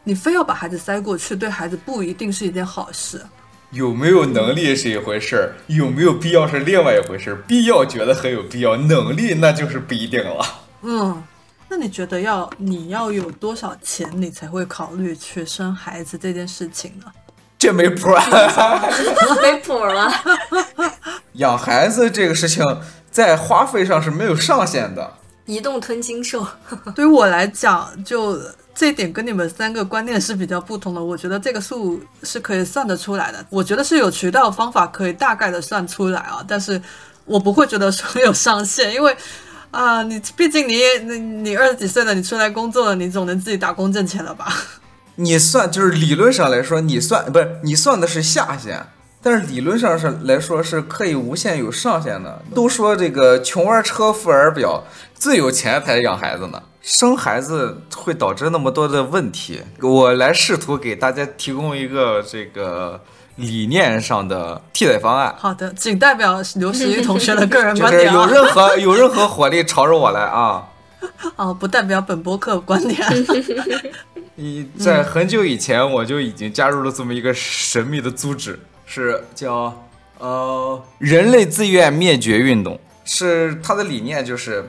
[0.02, 3.20] 你非要把孩子塞过去，对孩子不一定是一件好事。
[3.68, 7.36] 有没有能力是一回事儿，有没有必要是另外一回事儿。
[7.46, 10.42] 必要觉得很有必要，能力那就是不一定了。
[10.80, 11.22] 嗯，
[11.68, 17.12] 那你觉得要你要有多少钱，你才会考虑去生孩子这件事情呢？
[17.58, 18.24] 这没谱啊！
[19.42, 20.10] 没谱了。
[21.34, 22.64] 养孩子这个事情，
[23.18, 25.12] 在花费上是没有上限的。
[25.44, 26.46] 移动吞金兽，
[26.94, 28.40] 对于我来讲，就
[28.72, 31.02] 这一点跟你们三个观念是比较不同的。
[31.02, 36.80] 我觉得这个数是可以算得出来的，我觉得是有渠道方法可以大概的算出来啊，但是
[37.24, 39.16] 我不会觉得说有上限，因为
[39.72, 44.46] 啊，你毕竟你也你你二十几岁了，你出来工作了，你总能自己打工挣钱了吧？
[45.16, 48.86] 你算就是理论上来说，你算不是你算的是下限，
[49.22, 52.42] 但是理论上是来说是可以无限有上限的。
[52.54, 56.62] 都说这个穷玩车富玩表，最有钱才养孩子呢。
[56.80, 62.98] 生孩子会导致那么多的问题，我来试图给大家提供一个这个
[63.36, 65.34] 理念上的替代方案。
[65.36, 70.66] 好的，仅代表刘诗玉同学的个人观点啊，有任何 有任何火力朝着我来啊！
[71.36, 72.96] 哦，不代表本博客观点。
[74.36, 79.86] 你在很久以前我就已经加入了这么一个神秘的组织，是叫
[80.18, 84.64] 呃人类自愿灭绝运动，是它的理念就是，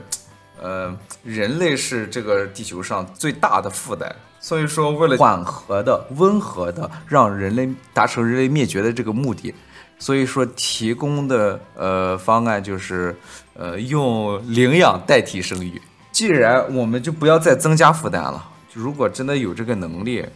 [0.60, 9.54] 呃人类是这个地球上最大的负担，所以说为了缓和的、温和的让人类达成人类灭绝的这个目的，
[9.98, 13.16] 所以说提供的呃方案就是
[13.54, 15.80] 呃用领养代替生育。
[16.12, 20.26] 既然我们就不要再增加负担了，如果真的有这个能力、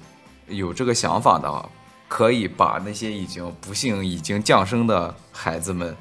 [0.48, 1.68] 有这个想法的话，
[2.14, 5.96] 可以把那些已经不幸已经降生的孩子们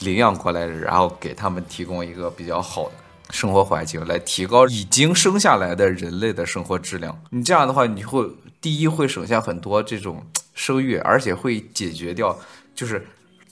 [0.00, 2.92] 领养过来，然后给他们提供一个比较好的
[3.30, 7.18] 生活环境，来提高已经生下来的人类的生活质量。
[7.30, 8.28] 你这样的话，你会
[8.60, 12.38] 第一会省下很多这种生育，而且会解决掉，
[12.74, 13.06] 就是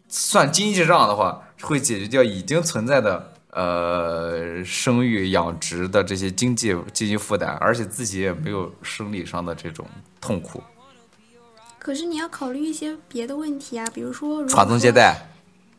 [0.07, 9.87] 算经济账的话，会解决掉已经存在的呃生育养殖的这些经济经济负担，而且自己也没有生理上的这种
[10.21, 10.63] 痛苦。
[11.87, 15.17] 可是你要考虑一些别的问题啊，比如说传宗接代，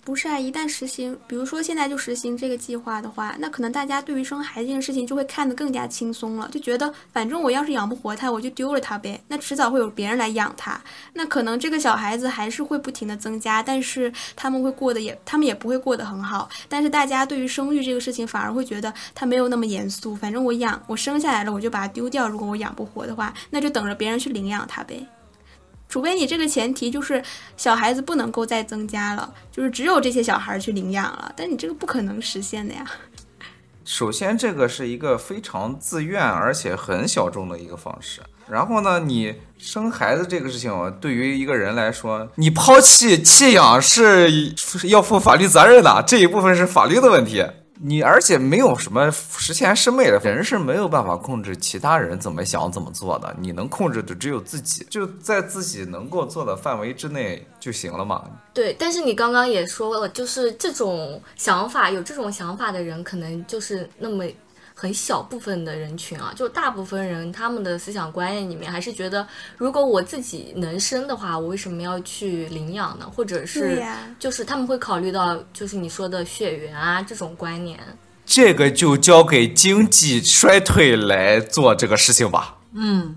[0.06, 10.80] 不是啊，一旦实行，比如说现在就实行这个计划的话，那可能大家对于生孩子这件事情就会看得更加轻松了，就觉得反正我要是养不活他，我就丢了他呗，那迟早会有别人来养他。
[11.12, 16.48] 那可能这个小孩子还是会不停的增加，但是他们会过得也，他们也不会过得很好。
[16.70, 22.30] 但是大家对于生育这个事情反而会觉得他没有那么严肃，反正我养我生下来了，我就把它丢掉。
[22.30, 25.06] 如果我养不活的话，那就等着别人去领养他呗。
[25.90, 27.24] 除非你这个前提就是
[27.56, 32.86] 小孩子不能够再增加了，就是只有这些小孩去领养了，但你这个不可能实现的呀。
[33.86, 38.22] 首先，这个是一个非常自愿而且很小众的一个方式。
[38.50, 44.54] 然后呢，你生孩子这个事情，对于一个人来说，你抛弃弃养是
[44.90, 47.46] 要负法律责任的，这一部分是法律的问题。
[47.80, 58.24] 你而且没有什么十全十美的，人是没有办法控制其他人怎么想怎么做的，你能控制的只有自己，就在自己能够做的范围之内就行了嘛。
[58.54, 64.26] 对，但是你刚刚也说了，就是这种想法，有这种想法的人，可能就是那么。
[64.80, 73.12] 很小部分的人群啊，就大部分人他们的思想观念里面还是觉得，如果我自己能生的话，我为什么要去领养呢？
[73.12, 73.84] 或者是
[74.20, 77.80] 就是他们会考虑到，就是你说的血缘啊这种观念。
[78.24, 82.58] 这个就交给经济衰退来做这个事情吧。
[82.74, 83.16] 嗯，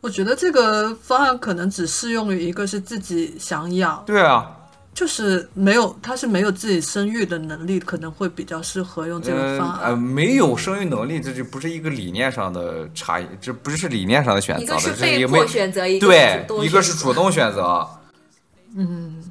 [0.00, 4.02] 我觉得这个方案可能只适用于一个是自己想养。
[4.06, 4.50] 对啊。
[4.94, 9.90] 就是没有，他是没有自己生育的能力，可能会比较适合用这个方案。
[9.90, 17.86] 呃，没有生育能力，这就不是一个理念上的差异，这不是理念上的选择，一个是被迫选择，一个对，一个是主动选择。
[18.76, 19.22] 嗯，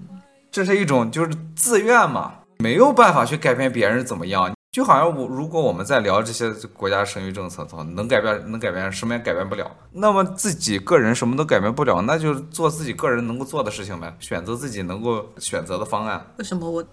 [0.52, 4.54] 这是一种就是自愿嘛，没有办法去改变别人怎么样。
[4.74, 9.72] 就好像我，如果我们在聊这些国家生育政策的话，能改变能改变什么也改变不了。
[9.92, 16.26] 那么自己个人什么都改变不了，那就做自己个人能够做的事情呗，选择自己能够选择的方案。
[16.38, 16.84] 为什么我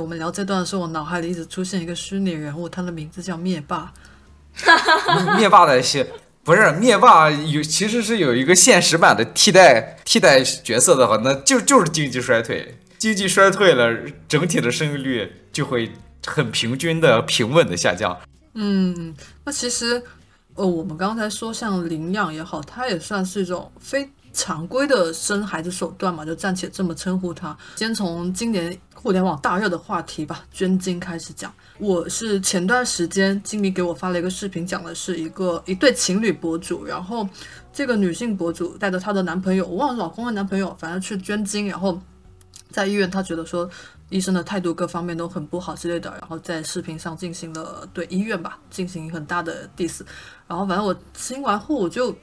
[0.00, 3.92] 我们聊这段的时候，我脑海里一直出现一个虚拟人物，他的名字叫灭霸。
[5.38, 6.04] 灭霸的戏
[6.42, 15.92] 不是灭霸有，其实是有一个现实版的替代替代角色的话，那就就是经济衰退，经济衰退了，整体的生育率就会。
[16.26, 18.18] 很平均的、平稳的下降。
[18.54, 20.02] 嗯，那其实，
[20.54, 27.56] 呃，我们刚才说像领养也好，它也算是一种非常规的生孩子手段嘛，就暂且这么称呼它。
[27.76, 31.52] 先从今年互联网大热的话题吧，捐精开始讲。
[31.78, 37.26] 我是前段时间经理给我发了一个视频，讲的是一个一对情侣博主，然后
[37.72, 42.00] 这个女性博主带着她的男朋友，我忘了老公和男朋友，反正去捐精，然后
[42.68, 43.70] 在医院，她觉得说。
[44.10, 50.02] 医生的态度各方面都很不好之类的，然后在视频上进行了对医院吧进行很大的 diss，
[50.46, 52.14] 然后反正我听完后我就，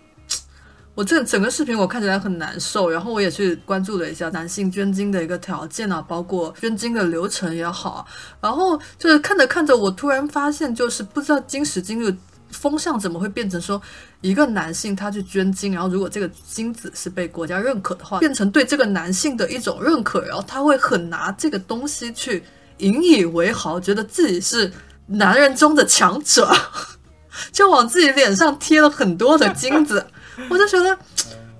[0.93, 8.05] 我这整个视频我看起来很难受，然后我也去关注了一下男性捐精的一个条件啊，包括捐精的流程也好，
[8.39, 12.15] 然后就是看着看着我突然发现就是不知道今时今日。
[12.49, 13.81] 风向怎么会变成说
[14.21, 22.43] 一个男性他去捐精，然后如果这个精子是被国家认可的话，变成对这个男性的一种认可，然后他会很拿这个东西去
[22.77, 24.71] 引以为豪，觉得自己是
[25.07, 26.51] 男人中的强者，
[27.51, 30.05] 就往自己脸上贴了很多的金子，
[30.49, 30.97] 我就觉得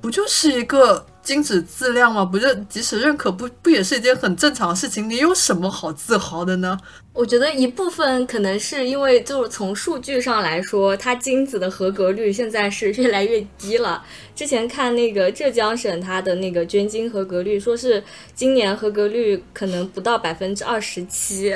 [0.02, 1.06] 不就是一个。
[1.28, 2.24] 精子质量吗？
[2.24, 5.10] 不是，即使认可，不不也是一件很正常的事情？
[5.10, 6.80] 你有什么好自豪的呢？
[7.12, 14.02] 我觉得一部分可能是因为，就是从数据上来说，它精子的合格率现在是越来越低了。
[14.34, 18.02] 之前看那个浙江省它的那个捐精合格率，说是
[18.34, 21.54] 今年合格率可能不到百分之二十七，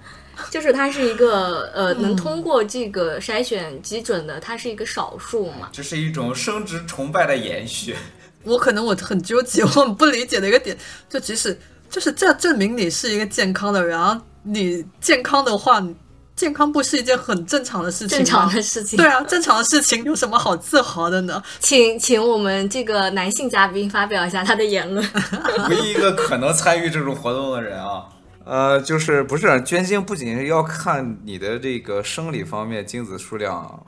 [0.52, 5.70] 就是它是一个呃能通过这个筛选基准的，它是一个少数嘛。
[5.72, 7.96] 这是一种生殖崇拜的延续。
[8.44, 10.76] 我可能我很纠结，我很不理解的一个点，
[11.08, 11.58] 就即使
[11.90, 15.82] 就是这证明你是一个健康的人，然后你健康的话，
[16.36, 21.42] 健康不是一件很正常的事情正常的事情，对啊，正常的事情有什么好自豪的呢？
[21.60, 25.08] 请请我们这个男性嘉宾发表一下他的言论。
[25.70, 28.04] 唯一一个可能参与这种活动的人啊，
[28.44, 33.86] 呃，就是不是捐精，不仅是要看你的这个生理方面精子数量。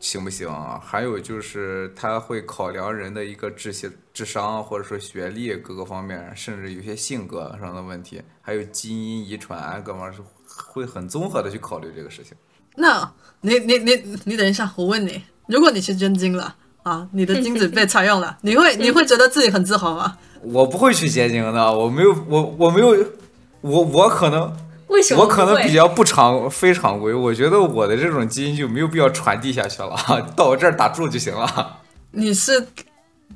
[0.00, 0.80] 行不行啊？
[0.82, 12.32] 还有就是他会考量人的一个智性、智商，或者说学历各个方面，甚至有些性格上的问题，还有基因遗传各方面是会很综合的去考虑这个事情。
[12.76, 20.16] 那你你你你等一下，我问你，如果你去捐精了啊，你的精子被采用了，你会你会觉得自己很自豪吗？
[20.42, 23.06] 我不会去捐精的，我没有，我我没有，
[23.60, 24.56] 我我可能。
[24.90, 27.14] 为什么我可能比较不常非常规？
[27.14, 29.96] 我觉得我的这种基因就没有必要传递下去了，
[30.36, 31.78] 到我这儿打住就行了。
[32.12, 32.66] 你是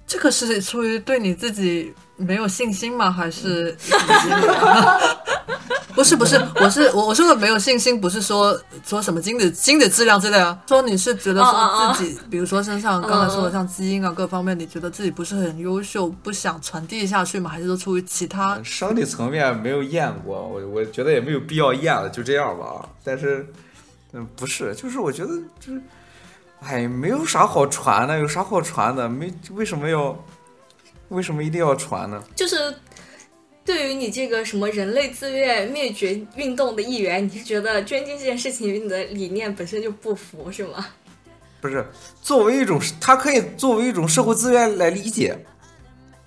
[0.06, 3.10] 这个是出于对你自己没有信心吗？
[3.10, 3.76] 还是？
[5.94, 10.59] 不是不是， 我是我我说的没有信心，不是说说什么精子精子质量之类啊。
[10.66, 17.48] 说你是觉得说自己，比如说身上刚才说的像基因啊各方面，你觉得自己不是很优秀，不想传递下去吗？
[17.48, 18.61] 还是说出于其他？
[18.64, 22.88] 生理层面没有验过，我我觉得也没有必要验了，就这样吧。
[23.04, 23.46] 但是，
[24.12, 25.28] 嗯，不是，就是我觉得
[25.61, 25.80] 就是，
[26.61, 29.09] 哎，没有啥好传的，有啥好传的？
[29.09, 30.16] 没为什么要
[31.11, 32.20] 为什么一定要传呢？
[32.35, 32.74] 就是。
[33.64, 40.87] 对于你这个什么人类自愿灭绝运动的一员，你是觉得捐精这件事情与你的理念本身就不符，是吗？
[41.62, 41.87] 不是
[42.21, 45.35] 作为一种，它可以作为一种社会资源来理解，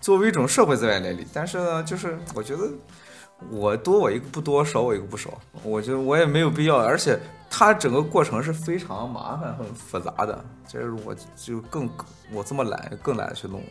[0.02, 1.24] 作为一种社会资源来理。
[1.32, 2.68] 但是呢，就是我觉得
[3.52, 6.78] 我多我一个不多，少我一个不少，我觉得我也没有必要。
[6.78, 7.20] 而且
[7.52, 11.88] 它整个过程是非常麻烦、很复杂的，这是我就更
[12.32, 13.62] 我这么懒，更懒得去弄。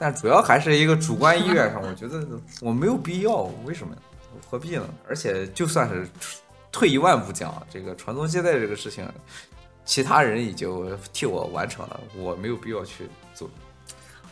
[0.00, 2.26] 但主要还是一个主观意愿上，我觉得
[2.60, 4.00] 我没有必要，为什么呀？
[4.50, 4.88] 何必呢？
[5.06, 6.08] 而且就算是
[6.72, 9.06] 退一万步讲，这个传宗接代这个事情。
[9.84, 13.50] 其他人已经替我完成了，我没有必要去做。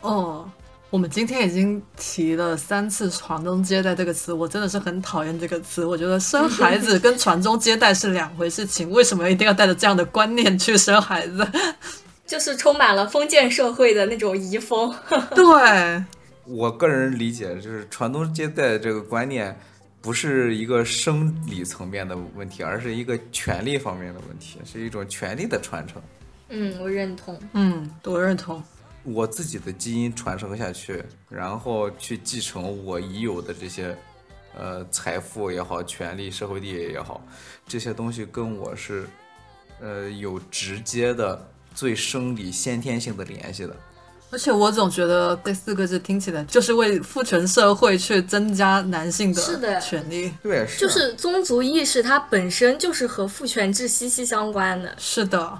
[0.02, 0.48] 哦，
[0.88, 5.84] 我们今天已经提了三次“传宗接代”这个词，我真的是很讨厌这个词。
[5.84, 11.46] 我觉得生孩子跟传宗接代是两回事情，为什么一定要带着这样的观念去生孩子？
[12.28, 14.94] 就是充满了封建社会的那种遗风。
[15.34, 16.04] 对，
[16.44, 19.58] 我个人理解就是传宗接代这个观念。
[20.00, 26.00] 不是一个生理层面的问题，而是一个权利方面的问题，是一种权利的传承。
[26.50, 27.38] 嗯，我认同。
[27.52, 28.62] 嗯，我认同。
[29.02, 33.94] 我自己的基因传承下去，然后去继承我已有的这些，
[34.56, 37.20] 呃，财富也好，权利、社会地位也好，
[37.66, 39.04] 这些东西跟我是，
[39.80, 41.44] 呃，有直接的、
[41.78, 43.76] 最生理、先天性的联系的。
[44.32, 54.92] 而且我总觉得这四个字听起来就是为父权社会去增加男性的权利，对，就是宗族意识它本身就是和父权制息息相关的。
[54.98, 55.58] 是的，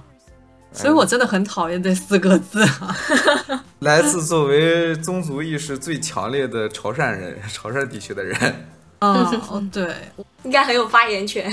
[0.73, 2.97] 所以我真的很讨厌这四个字啊！
[3.79, 8.37] 来自作为宗族意识最强烈的潮汕人，潮汕地区的人，
[8.99, 9.95] 嗯，对，
[10.43, 11.51] 应该很有发言权。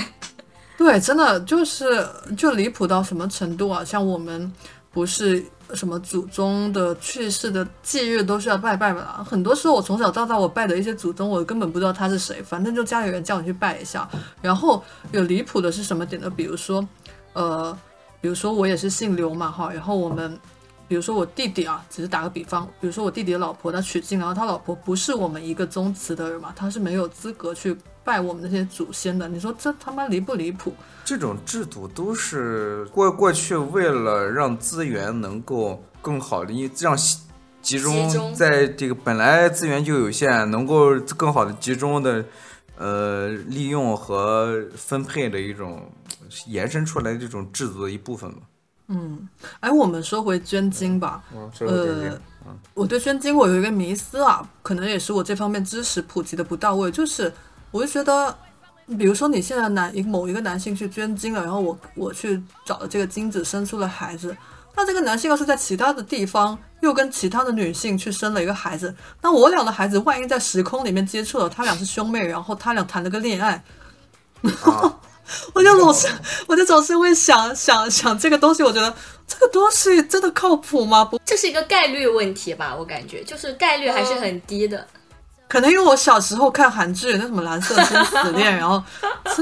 [0.76, 2.06] 对，真的就是
[2.36, 3.84] 就离谱到什么程度啊？
[3.84, 4.52] 像我们
[4.92, 5.44] 不是。
[5.74, 14.08] 什么祖宗的去世的忌日都是要拜拜的，很多时候我从小到大我拜的一些祖宗，我根本不知道他是谁，反正就家里人叫你去拜一下。
[14.40, 16.30] 然后有离谱的是什么点呢？
[16.30, 16.86] 比如说，
[17.32, 17.76] 呃，
[18.20, 20.38] 比如说我也是姓刘嘛哈，然后我们。
[20.86, 27.76] 比如说我弟弟啊，只是打个比方，比如说我弟弟的老婆他娶进，然后他老婆不是我们一个宗祠的人嘛，他是没有资格去
[28.06, 29.28] 拜我们那些祖先的。
[29.28, 30.72] 你说这他妈离不离谱？
[31.04, 36.96] 这种制度都是过过去为了让资源能够更好的让
[37.60, 42.24] 集中在这个本来资源就有限，能够更好的集中的
[42.78, 45.90] 呃利用和分配的一种
[46.46, 48.38] 延伸出来这种制度的一部分嘛。
[48.88, 49.28] 嗯，
[49.58, 51.24] 哎，我们说回捐精吧。
[51.58, 52.16] 呃，
[52.72, 56.88] 我对捐精我有一个迷思啊，可能也是我这方面知识普及的不到位。
[56.88, 57.32] 就是
[57.76, 58.34] 我就觉得，
[58.98, 64.34] 比如说你现在男一某一个男性去捐精了，然后我我去找了这个精子生出了孩子，
[64.74, 73.62] 那这个男性要是在其他的地方又跟其他的女性去生了一个孩子，那我俩的孩子万一在时空里面接触了，他俩是兄妹，然后他俩谈了个恋爱。
[75.54, 76.06] 我就总是，
[76.46, 78.94] 我就总是会想想想这个东西，我觉得
[79.26, 81.04] 这个东西真的靠谱吗？
[81.04, 82.76] 不，这是一个概率问题吧？
[82.76, 84.86] 我感觉就是概率还是很低的。
[85.48, 88.82] 可能因为我小时候看韩剧，那什么《蓝色生死恋》，然后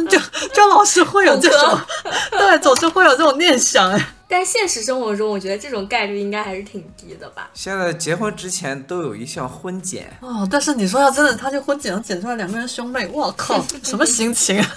[0.08, 0.18] 就
[0.52, 1.80] 就老是会有这种，
[2.32, 3.90] 对，总是会有这种念想。
[3.90, 7.48] 哎， 但现实生活中，我觉得这种概率应该还是挺低的吧。
[7.54, 14.68] 现在结婚之前都有一项婚检哦，但是你说要真的，他就婚检能检出来两个人兄妹，我靠， 什么心情啊？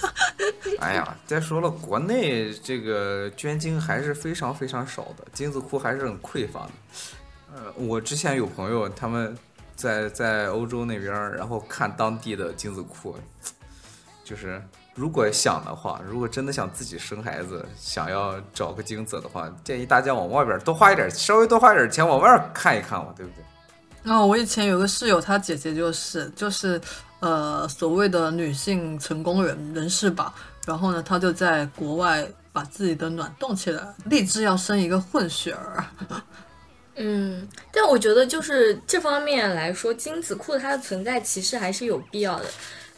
[0.80, 6.70] 哎呀，再说了，国内这个捐精还是非常非常少的，精子库还是很匮乏的。
[7.54, 9.36] 呃，我之前有朋友他们。
[9.78, 13.14] 在在欧洲那边，然后看当地的精子库，
[14.24, 14.60] 就是
[14.92, 24.12] 如果想的话，如果真的想自己生孩子，想要找个精子的话，建议大家往外边多花一点，稍微多花点钱往外看一看嘛，对不对？
[24.12, 26.80] 哦，我以前有个室友，她姐姐就是就是
[27.20, 30.34] 呃所谓的女性成功人人士吧，
[30.66, 35.84] 然后呢，她就在国外把自己的卵冻起来，立志要生一个混血儿。
[37.00, 42.46] 嗯，但我觉得就是这方面来说，精子库它的存在其实还是有必要的。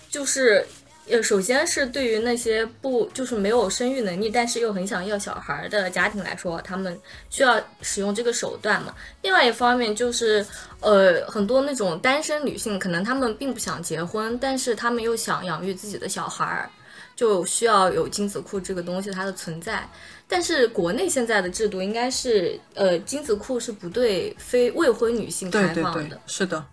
[0.09, 0.67] 就是，
[1.07, 6.99] 呃，首先是对于那些不就是没有生育能力，但是又很想要小孩的家庭来说，他们
[7.29, 8.95] 需要使用这个手段嘛。
[9.21, 10.45] 另外一方面就是，
[10.81, 16.71] 呃，很多那种单身女性，可能她们并不想结婚，但是她们又想养育自己的小孩儿，
[17.15, 19.87] 就需要有精子库这个东西它的存在。
[20.31, 26.21] 但是国内现在的制度应该是，呃，精子库是不对非未婚女性开放的。
[26.29, 26.65] 是的。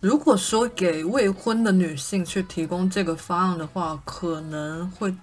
[0.00, 5.14] 如果说给未婚的女性去提供这个方案的话，可能会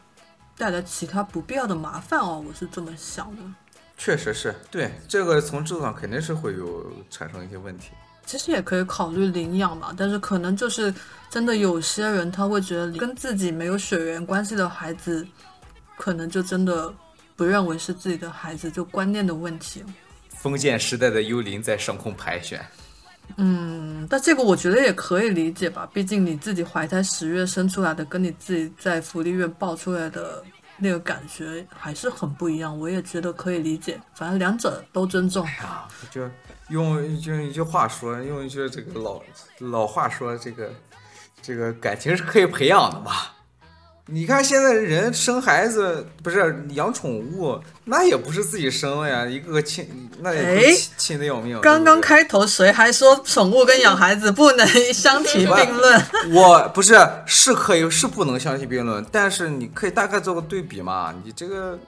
[0.55, 2.43] 带来其他不必要的麻烦哦。
[2.47, 3.41] 我是这么想的。
[3.97, 7.89] 确实是对这个从制度上肯定是会有产生一些问题。
[8.25, 10.93] 其实也可以考虑领养嘛，但是可能就是
[11.29, 15.25] 真的有些人他会觉得跟自己没有血缘关系的孩子，
[15.97, 16.93] 可能就真的
[17.35, 19.83] 不认为是自己的孩子，就观念的问题。
[20.29, 22.59] 封建时代的幽灵在上空盘旋。
[23.37, 30.43] 嗯，但这个我觉得也可以理解吧，毕竟你自己怀胎十月生出来的，跟你自己在福利院抱出来的
[30.77, 32.77] 那个感觉还是很不一样。
[32.77, 35.45] 我也觉得可以理解，反正两者都尊重。
[35.61, 36.29] 啊，就
[36.67, 39.21] 用用一句话说，用一句这个老
[39.59, 40.69] 老话说，这个
[41.41, 43.11] 这个感情是可以培养的嘛。
[44.07, 49.87] 你看现在人生孩子不是养宠物，那也不是自己生的呀，一个个亲，
[50.19, 51.57] 那也哎亲亲的要命。
[51.61, 56.01] 刚刚开头谁还说宠物跟养孩子不能 相提并论？
[56.33, 61.15] 我不是是可以是不能相提并论，但是你可以大概做个对比嘛。
[61.23, 61.79] 你这个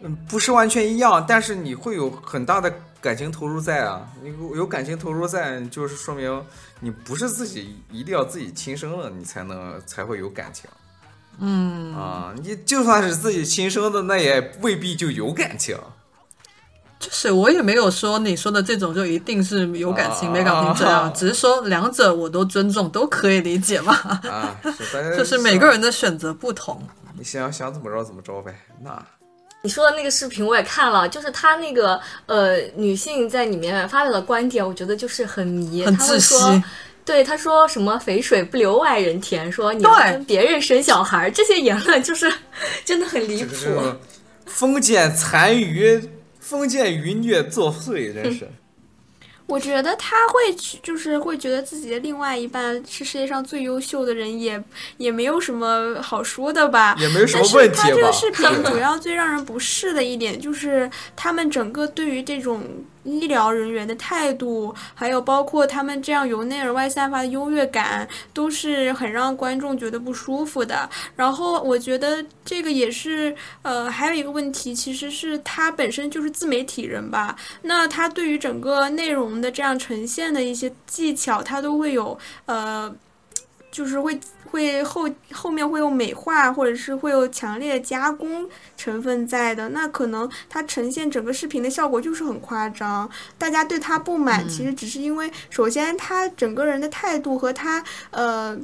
[0.00, 2.72] 嗯不是完全一样，但是你会有很大的
[3.02, 4.00] 感情投入在啊。
[4.22, 6.42] 你有感情投入在，就是说明
[6.80, 10.64] 你不是自己一定要自己亲生了，你才能才会有感情。
[11.40, 15.76] 嗯啊，你就算是自己亲生的，那也未必就有感情。
[17.00, 23.92] 就是我也没有说你说的这种就一定是有感情、啊没感情这样，啊只是说两者我都尊重，都可以理解嘛。
[23.94, 26.82] 啊，是 就是每个人的选择不同。
[27.18, 28.54] 你想想怎么着怎么着呗。
[28.82, 29.04] 那
[29.62, 36.62] 你说的那个视频我也看了，就是她那个呃女性在里面发表的观点，我觉得就是很迷，很她会窒息说。
[37.04, 42.32] 对，他说什么“肥水不流外人田”，说你跟别人生小孩，这些言论就是
[42.84, 43.54] 真的很离谱。
[43.62, 44.00] 这个
[44.46, 46.00] 封建残余、
[46.40, 48.48] 封建余孽作祟，真是。
[49.46, 54.58] 我觉得他会去，就是会觉得自己的另外一半是世界上最优秀的人，也
[54.96, 56.96] 也没有什么好说的吧。
[56.98, 57.82] 也没什么问题吧？
[57.82, 62.62] 他这个视频 主要最让人不适的一点就是他们整个对于这种
[63.04, 70.88] 医疗人员的态度，还有包括他们这样由内而外散发的优越感，都是很让观众觉得不舒服的。
[71.14, 82.94] 然后我觉得这个也是，呃，还有一个问题，其实是他本身就是自媒体人吧，那他对于整个内容的这样呈现的一些技巧，他都会有呃，
[83.74, 84.16] 就是会
[84.52, 89.70] 会后后面会有美化，或者是会有强烈的加工成分在的。
[89.70, 98.56] 那可能他呈现整个视频的效果就是很夸张，大家对他不满，其实只是因为首先他整个人的态度和他呃。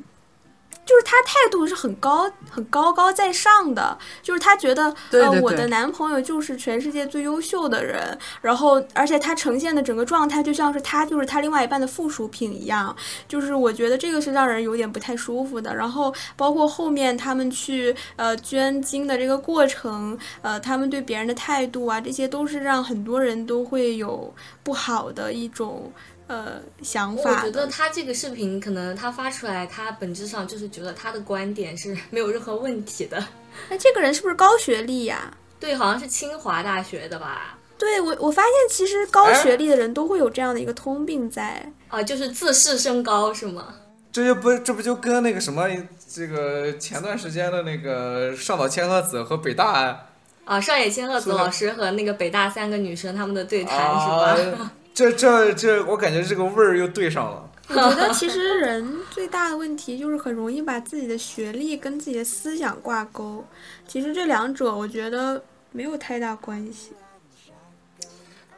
[0.91, 12.95] 就是他态度是很高、很高高在上的，就是他觉得呃，对对对我的男朋友就是全世界最优秀的人，然后而且他呈现的整个状态就像是他就是他另外一半的附属品一样，
[13.28, 15.72] 就是我觉得这个是让人有点不太舒服的。
[15.76, 24.34] 然后包括后面他们去呃捐精的这个过程，呃，他们对别人的态度啊，这些都是让很多人都会有
[24.64, 25.93] 不好的一种
[26.31, 27.66] 呃想法我法觉得。
[27.66, 33.22] 他这个视频可能他发出来，他本质上就是觉得他的观点是没有任何问题的。
[33.68, 37.59] 那这个人是不是高学历呀、对，好像是清华大学的吧？
[37.76, 41.72] 对我，我发现其实高哎学历的人都会有这样的一个通病在。
[41.89, 43.74] 啊，就是自视甚高是吗？
[44.12, 45.68] 这就不这不就跟那个什么
[46.09, 50.07] 这个前段时间的那个上岛千鹤子和北大
[50.45, 54.72] 啊，上野千鹤子老师和那个北大三个女生他们的对谈、是吧？
[54.91, 57.51] 啊，这这这，我感觉这个味儿又对上了。
[57.70, 63.45] 我觉得其实 人最大的问题就是很容易把自己的学历跟自己的思想挂钩，
[63.86, 66.93] 其实这两者我觉得没有太大关系。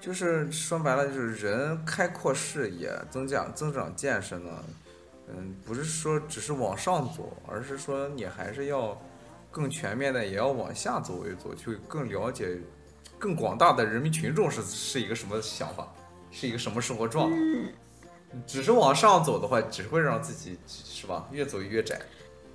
[0.00, 4.50] 就是说白了，就是人开阔视野、增加增长见识呢，
[5.28, 9.00] 嗯，不是说只是往上走，而是说你还是要
[9.50, 12.58] 更全面的，也要往下走一走，去更了解
[13.18, 15.86] 更广大的人民群众是是一个什么想法，
[16.32, 17.36] 是一个什么生活状态。
[18.46, 22.00] 只是往上走的话，只会让自己是吧越走越窄。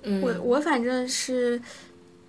[0.02, 1.58] 嗯，我我反正是，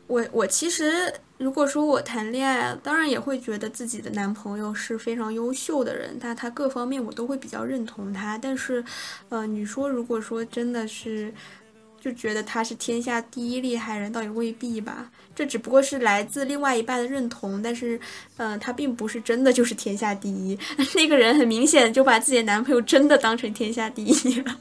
[0.07, 8.37] 我我其实如果说我谈恋爱，当然也会觉得自己的男朋友是非常优秀的人，他他各方面我都会比较认同他。
[8.37, 8.81] 但是，
[9.27, 11.33] 呃，你说如果说真的是。
[12.01, 15.11] 就觉得他是天下第一厉害人，倒也未必吧。
[15.39, 17.97] 这只不过是来自另外一半的认同，但是，
[18.35, 20.59] 呃，他并不是真的就是天下第一。
[20.95, 24.59] 那个人很明显就把自己的男朋友真的当成天下第一了。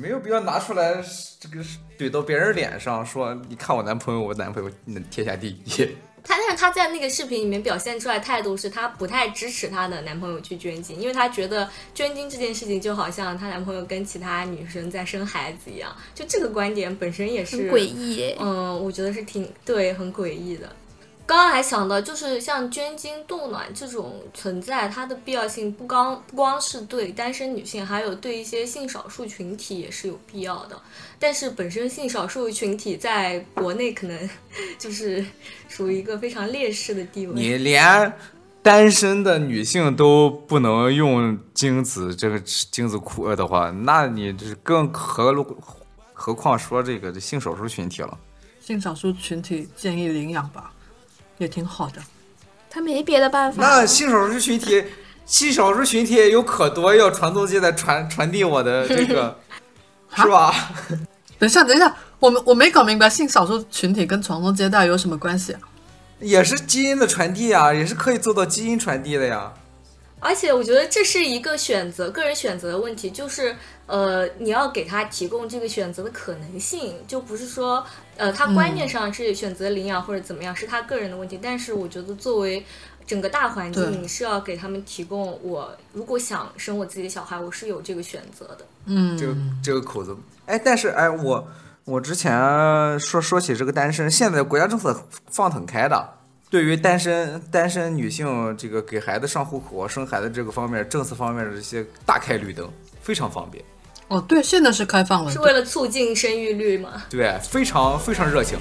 [0.00, 0.94] 没有必要拿出来
[1.38, 1.62] 这个
[1.98, 4.70] 怼到别人脸上，说你看我男朋友，我男朋友
[5.10, 5.88] 天下第一。
[6.24, 18.34] 她但是她在那个视频里面表现出来态度是，她不太支持她的男朋友去捐精，因为她觉得捐精这件事情就好像她男朋友跟其他女生在生孩子一样，就这个观点本身也是很诡异。
[18.40, 20.68] 嗯，我觉得是挺对，很诡异的。
[21.26, 30.78] 刚刚还想到，就是像捐精冻卵这种存在，它的必要性不光不光是对单身女性，还有对一些性少数群体也是有必要的。
[31.18, 34.30] 但是本身性少数群体在国内可能
[34.78, 35.24] 就是
[35.66, 37.32] 属于一个非常劣势的地位。
[37.34, 38.12] 你连
[38.60, 45.32] 单身的女性都不能用精子这个精子库的话，那你这更何
[46.12, 48.18] 何况说这个性少数群体了？
[48.60, 50.72] 性少数群体建议领养吧，
[51.38, 52.02] 也挺好的。
[52.70, 53.62] 他没别的办法。
[53.62, 54.84] 那性少数群体，
[55.26, 59.38] 性少数群体有可多要传宗接代，传传递我的 这个，
[60.16, 60.54] 是吧？
[61.38, 65.60] 等一下，等一下，我们我没搞明白性少数群体跟传宗接代有什么关系啊？
[66.20, 69.52] 也是基因的传递啊，也是可以做到基因传递的呀。
[70.24, 73.54] 而且我觉得这是一个选择，个人选择的问题，就是
[73.86, 77.84] 呃，你要给他提供这个选择的可能性，就不是说
[78.16, 81.38] 呃，他观念上是选择领养或者怎么样，是他个人的问题。
[81.42, 82.64] 但是我觉得作为
[83.06, 88.66] 整个大环境，你是要给他们提供，我如果想生我自己的小孩，我是有这个选择的。
[88.86, 90.16] 嗯，这个这个口子，
[90.46, 91.46] 哎，但是哎，我
[91.84, 96.23] 我之前说说起这个单身，现在国家政策放很开的。
[96.54, 102.70] 对于单身单身女性，这个给孩子上户口、生孩子这个方面，政策方面的这些大开绿灯，
[103.02, 103.64] 非常方便。
[104.06, 107.02] 哦，对，现在是开放了，是为了促进生育率吗？
[107.10, 108.56] 对，非常非常热情。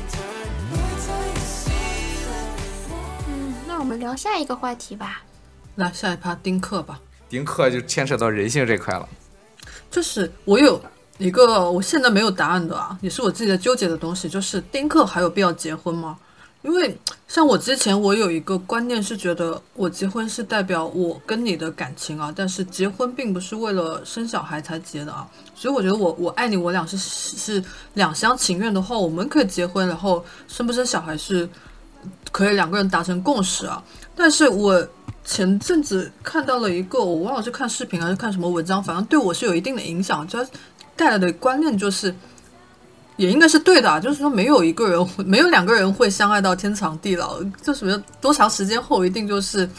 [3.28, 5.22] 嗯，那我们聊下一个话题吧。
[5.76, 7.00] 来，下一趴丁克吧。
[7.30, 9.08] 丁克就牵扯到人性这块了。
[9.92, 10.82] 就是我有
[11.20, 16.18] 一个我现在没有答案的啊，也是我自己的纠结的东西，就是丁克还有必要结婚吗？
[16.64, 16.98] 因为
[17.28, 27.62] 像我之前，我有一个观念是觉得我结婚是代表我跟你的感情啊，但是结婚并不是为了生小孩才结的啊，所以我觉得我我爱你，我俩是是
[27.96, 31.48] 两厢情愿的话，我们可以结婚，然后生不生小孩是
[32.32, 33.84] 可以两个人达成共识啊。
[34.16, 34.88] 但是我
[35.26, 40.40] 前阵子看到了一个，我忘了是看视频还是看什么文章，反正对我是有一定的影响，就
[40.96, 42.16] 带来的观念就是。
[43.16, 49.70] 也应该是对的，就是说没有一个人， 没有两个人会相爱到天长地老，就什么多长时间后一定就是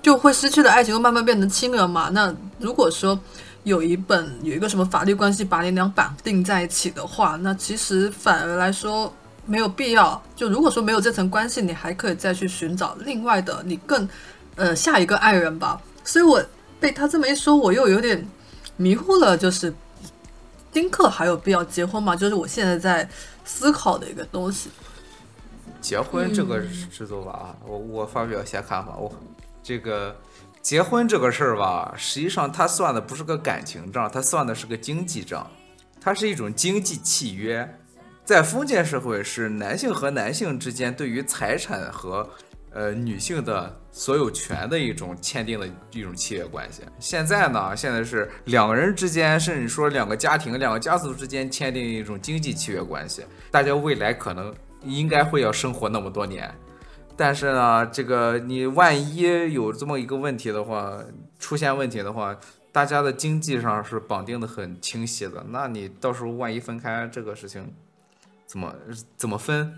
[0.00, 2.08] 就会失去的爱情，会慢慢变成亲人嘛。
[2.12, 3.18] 那如果说
[3.64, 9.12] 有一本有一个什么法律关系把你俩绑定在一起的话，那其实反而来说
[9.46, 10.22] 没有必要。
[10.36, 14.08] 就如果说没有这层关系，你还可以再去寻找另外的你更
[14.54, 15.80] 呃下一个爱人吧。
[16.04, 16.40] 所以我
[16.78, 18.24] 被他这么一说，我又有点
[18.76, 19.74] 迷糊了，就是。
[20.76, 22.14] 丁克还有必要结婚吗？
[22.14, 23.08] 就是我现在在
[23.46, 24.68] 思考的一个东西。
[25.80, 26.60] 结婚这个
[26.92, 28.94] 制度吧，我我发表一下看法。
[28.94, 29.10] 我
[29.62, 30.14] 这个
[30.60, 35.50] 结婚这个事儿吧，实际上它算的不是个感情账，它算的是个经济账，
[35.98, 37.66] 它是一种经济契约。
[38.26, 42.28] 在封建社会，是男性和男性之间对于财产和。
[42.72, 46.82] 呃，女性的所有权的一种签订的一种契约关系。
[47.00, 53.24] 现在呢，现在是两个人之间，甚至说两个家庭、两个家族之间签订一种经济契约关系。
[53.50, 56.54] 大家未来可能应该会要生活那么多年，
[57.16, 59.22] 但是呢，这个你万一
[59.54, 61.02] 有这么一个问题的话，
[61.38, 62.38] 出现问题的话，
[62.70, 65.42] 大家的经济上是绑定的很清晰的。
[65.48, 67.72] 那你到时候万一分开，这个事情
[68.46, 68.74] 怎么
[69.16, 69.74] 怎么分？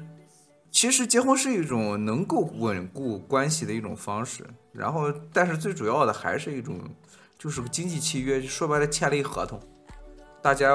[0.71, 6.79] 其实结婚是一种能够稳固关系的一种方式，然后，但是最主要的还是一种，
[7.39, 9.59] 就是个经济契约，说白了签了一合同，
[10.43, 10.69] 大家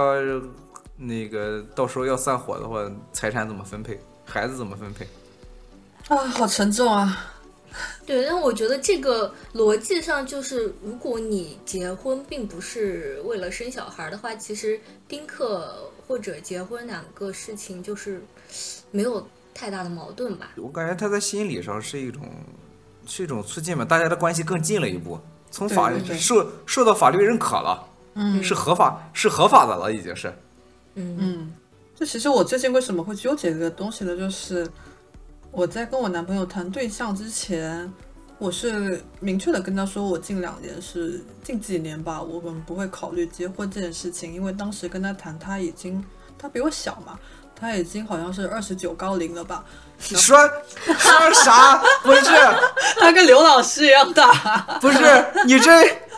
[0.98, 5.08] 那个到时候要散伙的话，财产怎么分配，孩子怎么分配？
[6.10, 7.32] 啊，好沉重啊！
[8.06, 18.22] 对，但我觉得这个逻辑上就是，如果你结婚并不是为了生小孩的话，其实丁克或者结婚两个事情就是
[18.92, 19.26] 没有。
[19.54, 20.50] 太大的矛盾吧？
[20.58, 22.28] 我感觉他在心理上是一种，
[23.06, 25.20] 是一种促进嘛，大家的关系更近了一步，
[25.52, 30.34] 从法受受到法律认可了，嗯，是合法是合法的了，已经是，
[30.96, 31.54] 嗯嗯。
[31.96, 34.18] 就其实我最近为什么会纠结这个东西呢？
[34.18, 34.68] 就是
[35.52, 37.90] 我在跟我男朋友谈对象之前，
[38.40, 46.04] 我是明确的跟他说，我近两年是近几年吧，我们不会考虑结婚这件事情，因为当时跟他谈，他已经
[46.36, 47.20] 他比我小嘛。
[47.64, 49.64] 他已经好像是二十九高龄了吧？
[49.98, 50.38] 说
[50.86, 51.82] 说啥？
[52.04, 52.26] 不是，
[53.00, 54.34] 他跟刘老师一样大。
[54.82, 55.00] 不是，
[55.46, 55.72] 你这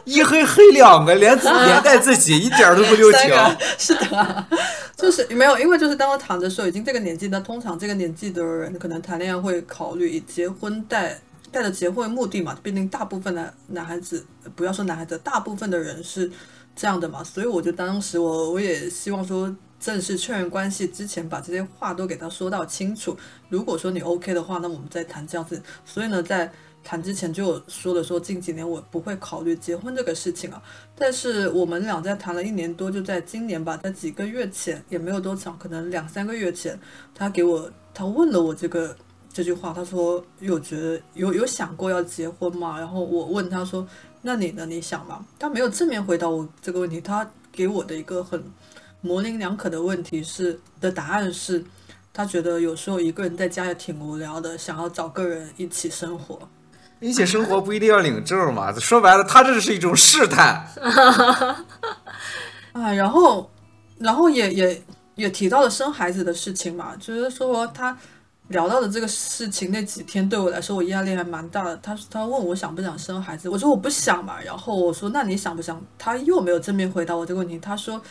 [0.06, 3.30] 一黑黑两个，连连带自己一点都不留情。
[3.78, 4.46] 是的，
[4.98, 11.22] 就是没有，因为就是当我躺着时候，已经这个年纪，那通常这个年纪的人可能谈恋爱会考虑以结婚带
[11.52, 12.58] 带着结婚目的嘛。
[12.64, 14.26] 毕竟大部分的男孩子，
[14.56, 16.32] 不要说男孩子，大部分的人是
[16.76, 17.24] 这样的嘛。
[17.24, 19.56] 所以我就当时我我也希望说。
[19.80, 23.15] 正式确认关系之前，把这些话都给他说到清楚。
[23.49, 25.61] 如果说你 OK 的话，那我们再谈这样子。
[25.86, 26.51] 所以呢，在
[26.84, 30.61] 谈之前就说了说，近几年我不会考虑结婚这个事情啊。
[30.95, 36.80] 但是我们俩在谈了一年多，就在今年吧，在几个月前也没有多长，可能两三个月前，
[37.13, 38.95] 他给我他问了我这个
[39.32, 42.80] 这句话，他说有觉得有有想过要结婚吗？
[42.80, 43.88] 然后我问他说，
[44.21, 44.65] 那你呢？
[44.65, 45.26] 你想吗？
[45.38, 48.43] 他没有正面回答我这个问题，他给我的一个很
[49.06, 51.64] 模棱两可的问题是的答案是，
[52.12, 56.39] 他觉得有时候一个人在家也挺无聊的，想要找个人一起生活。
[57.01, 60.68] 一起生活不一定要领证嘛，说白了，他这是一种试探。
[62.74, 63.47] 啊，然后，
[63.99, 64.84] 然后也也
[65.14, 67.95] 也提到了生孩子的事情嘛，就是说他
[68.47, 71.78] 聊到的这个事情那几天对我来说，我压力还蛮大的。
[71.78, 75.80] 他他问我想不想生孩子，我说我不想嘛，然后我说那你想不想？
[75.99, 78.01] 他又没有正面回答我这个问题，他说。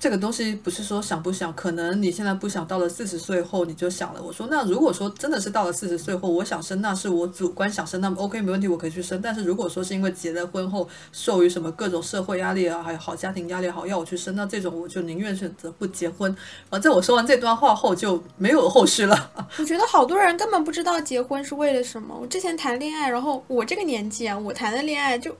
[0.00, 4.22] 这个东西不是说想不想，可能你现在不想，到了四十岁后你就想了。
[4.22, 9.20] 我说，那如果说真的是到了四十岁后，我想生，那是我主观想生，那么 OK 没问题，我可以去生。
[9.20, 16.34] 但是如果说是因为结了婚后，受于什么各种社会压力啊，还有好家庭压力好要我去生，那这种我就宁愿选择不结婚。
[16.70, 19.30] 啊在我说完这段话后，就没有后续了。
[19.58, 22.16] 我觉得好多人根本不知道结婚是为了什么。
[22.18, 25.36] 我之前谈恋爱，然后我这个年纪啊，我谈的恋爱就。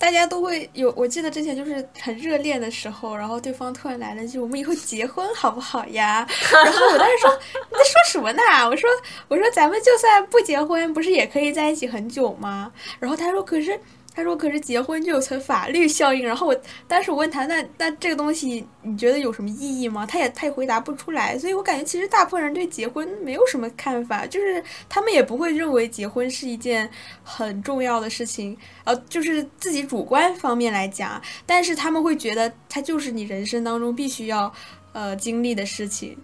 [0.00, 6.26] 大家都会有，我记得之前就是很热恋的时候，然后对方突然来了句：“我们以后结婚好不好呀？”
[6.64, 7.30] 然后我当时说
[7.70, 8.88] ：“你在说什么呢？”我说
[9.28, 13.78] ：“我说咱们就算不结婚，不是也可以在一起很久吗？”然后他说：“可是。”
[14.20, 16.56] 他说：“可是结婚就有层法律效应。”然后我
[16.86, 21.38] 当时我问他：“那那这个东西你觉得有什么意义吗？”他也他也回答不出来。
[21.38, 26.88] 所以我感觉其实大部分人对结婚没有什么看法，就是他们也不会认为结婚是一件
[27.22, 28.56] 很重要的事情。
[28.84, 34.52] 呃，就是自己主观方面来讲，但是他们会觉得它就是你人生当中必须要
[34.92, 36.16] 呃经历的事情，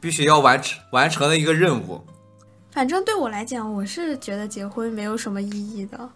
[0.00, 2.00] 必须要完成完成的一个任务。
[2.72, 6.08] 反正对我来讲，我是觉得结婚没有什么意义的。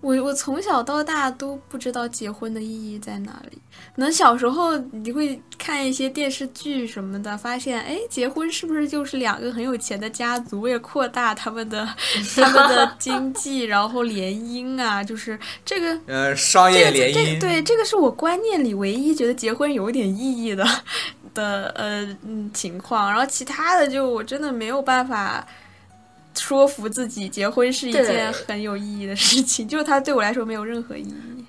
[0.00, 3.58] 我我从小到大都不知道结婚的意义在哪里。
[3.94, 11.86] 可能小时候你会看一些电视剧什么的，发现哎，结婚是不是就是两个很有钱的家族为了扩大他们的
[12.34, 17.40] 他们的经济，然后联姻啊，就是这个呃商业联姻。
[17.40, 20.66] 对，这个是我观念里唯一觉得结婚有点意义的
[21.34, 23.10] 的呃嗯情况。
[23.10, 25.46] 然后其他的就我真的没有办法。
[26.38, 31.44] 说服自己结婚是一件很有意义的事情， 就是它对我来说没有任何意义。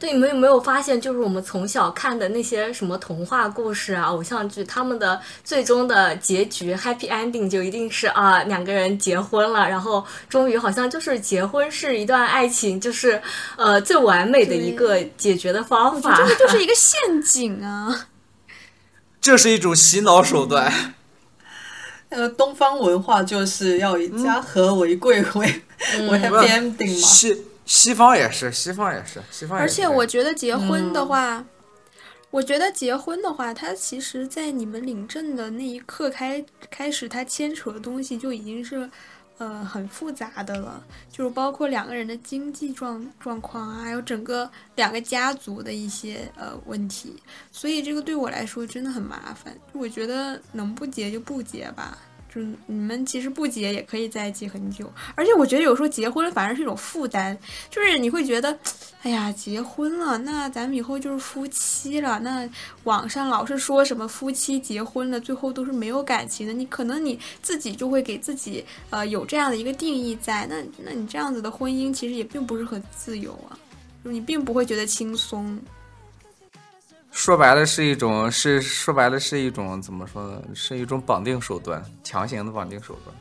[0.00, 13.20] 对，你们有没有发现，就是我们从小看的那些什么童话故事啊、偶像剧，他们的最终的结局 happy ending 就一定是啊两个人结婚了，然后终于好像就是结婚是一段爱情，就是
[13.56, 16.16] 呃最完美的一个解决的方法。
[16.16, 18.06] 这个就是一个陷阱啊！
[19.20, 20.94] 这是一种洗脑手段。
[22.10, 25.62] 那个东方文化就是要以家和为贵为
[26.08, 27.06] 为 happy ending 嘛。
[27.06, 29.70] 西西方也是，西方也是，西方也是。
[29.70, 31.44] 而且我觉得结婚的话，
[32.30, 38.90] 我觉得结婚的话，它其实，在你们领证的那一刻开开始，它牵扯的东西就已经是。
[39.38, 47.14] 呃，很复杂的了，就是包括两个人的经济状状况啊，还有整个两个家族的一些呃问题，
[47.52, 49.56] 所以这个对我来说真的很麻烦。
[49.72, 51.96] 我觉得能不结就不结吧。
[52.38, 57.36] 就你们其实不结也可以在一起很久，而且我觉得有时候结婚反而是一种负担，
[57.68, 58.56] 就是你会觉得，
[59.02, 62.20] 哎呀，结婚了，那咱们以后就是夫妻了。
[62.20, 62.48] 那
[62.84, 73.58] 网上老是说什么夫妻结婚了，最后都是没有感情的，你可能你自己就会给自己呃有这样的一个定义在，那那你这样子的婚姻其实也并不是很自由啊，
[74.04, 75.58] 就你并不会觉得轻松。
[77.18, 80.40] 说白了是一种，是说白了是一种怎么说呢？
[80.54, 83.14] 是一种绑定手段，强行的绑定手段。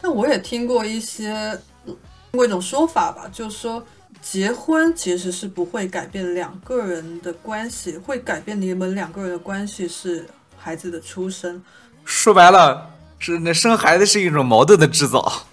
[0.00, 1.96] 但我也听过一些，听
[2.30, 3.84] 过一种说法吧，就是说
[4.22, 10.24] 结婚其实是不会改变两个人的关系，会改变你们两个人的关系是
[10.56, 11.60] 孩子的出生。
[12.04, 12.88] 说白了
[13.18, 15.44] 是那生孩子是一种矛盾的制造。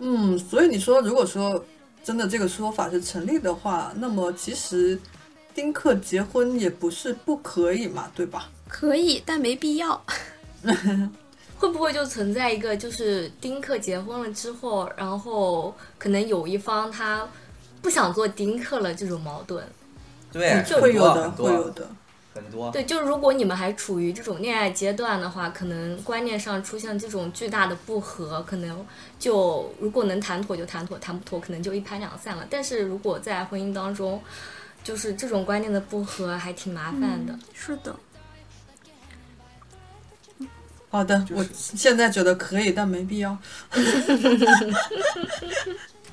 [0.00, 1.64] 嗯，所以你说如果说
[2.02, 5.00] 真的这个说法是成立的话，那么其实。
[5.54, 8.50] 丁克结婚也不是不可以嘛，对吧？
[8.68, 10.04] 可以，但没必要。
[11.56, 17.26] 会不会就存在一个，就是丁克结婚了之后，然后可能有一方他
[17.80, 19.64] 不想做丁克了这种矛盾？
[20.32, 21.88] 对，会有的，会有的，
[22.34, 22.70] 很多。
[22.72, 28.84] 对，就如果你们还处于这种恋爱阶段的话，可能观念上出现这种巨大的不合，可能
[29.18, 32.44] 就如果能谈妥就谈妥，谈不妥可能就一拍两散了。
[32.50, 34.20] 但是如果在婚姻当中，
[34.84, 37.36] 就是这种观念的不合还挺麻烦的。
[37.52, 37.96] 是的，
[40.90, 43.36] 好的，我现在觉得可以，但没必要。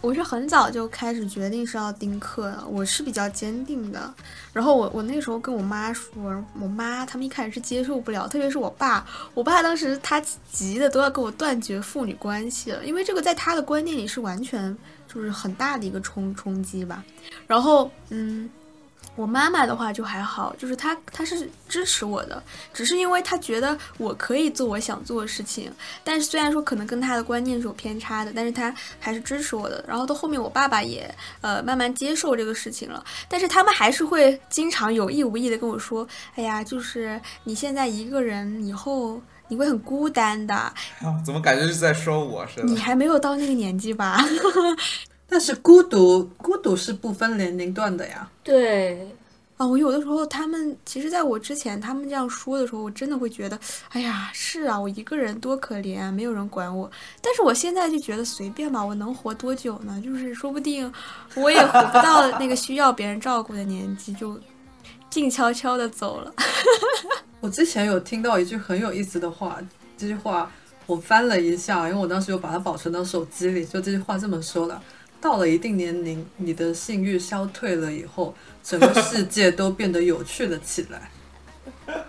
[0.02, 4.12] 我是很早就开始决定是要丁克的，我是比较坚定的。
[4.52, 9.06] 然后我我那时候跟我妈说，我妈他们一开始是接受不了，特别是我爸，
[9.36, 10.20] 我爸当时他
[10.52, 14.76] 急的都要跟我断绝父女关系了，因为这个在他的观念里是完全
[15.08, 17.06] 就是很大的一个冲冲击吧。
[17.46, 18.50] 然后嗯。
[19.16, 22.41] 我妈妈的话就还好，就是她她是支持我的，
[22.74, 25.72] 只是因为她觉得我可以做我想做的事情。
[26.03, 29.84] 但是虽然说可能跟她的观念是有偏差的，但是她还是支持我的。
[29.88, 40.74] 然后到后面我爸爸也呃慢慢接受这个事情了，但是他们还是会经常有意无意的跟我说：“哎呀，就是你现在一个人，以后你会很孤单的。”
[41.26, 42.64] 怎么感觉是在说我似的？
[42.64, 44.18] 你还没有到那个年纪吧？
[45.28, 48.30] 但是孤独，孤独是不分年龄段的呀。
[48.44, 49.16] 对，
[49.58, 56.89] 啊，我有的时候他们其实在我之前，他们这样说的时候，我真的会觉得，哎呀，是啊，我一个人多可怜啊，没有人管我。
[57.22, 60.02] 但是我现在就觉得随便吧，我能活多久呢？
[60.04, 60.92] 就是说不定
[61.36, 64.39] 我也活不到那个需要别人照顾的年纪，就
[65.12, 66.34] 静悄悄的走了。
[67.39, 69.60] 我之前有听到一句很有意思的话，
[69.96, 70.52] 这句话
[70.88, 74.82] 我翻了一下，因为我当时有把它保存到手机里，就这句话这么说的。
[75.22, 81.12] 到了一定年龄，你的性欲消退了以后，整个世 界都变得有趣了起来。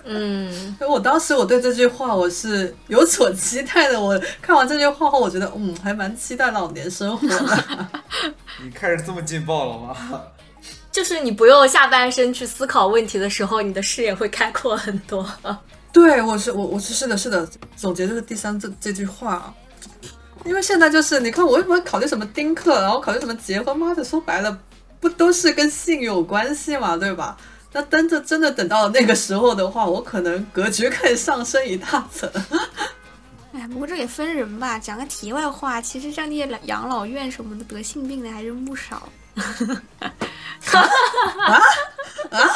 [0.04, 4.00] 嗯，我当时我对这句话我是有所期待的。
[4.00, 7.88] 我看完这句话后，我觉得嗯，还蛮期待老年生活的。
[8.64, 10.22] 你开始这么劲爆了吗？
[10.90, 15.26] 就是你不用下半身去思考问题的时候，你的视野会开阔很多。
[15.92, 17.46] 对，我是我我是是的是的，
[17.76, 19.52] 总结就是第三这这句话。
[20.44, 23.76] 因为现在就是，你看我为什么考虑什么丁克，然后考虑什么结婚？
[23.76, 24.58] 妈的，说白了，
[25.00, 27.36] 不都是跟性有关系嘛，对吧？
[27.72, 32.30] 那等着真的等到那个时候的话，我可能格局可以上升一大层。
[33.52, 34.78] 哎，不过这也分人吧。
[34.78, 39.08] 讲个题外话，其实像那些养老院什么的，得性病的还是不少。
[40.72, 41.60] 啊
[42.30, 42.50] 啊！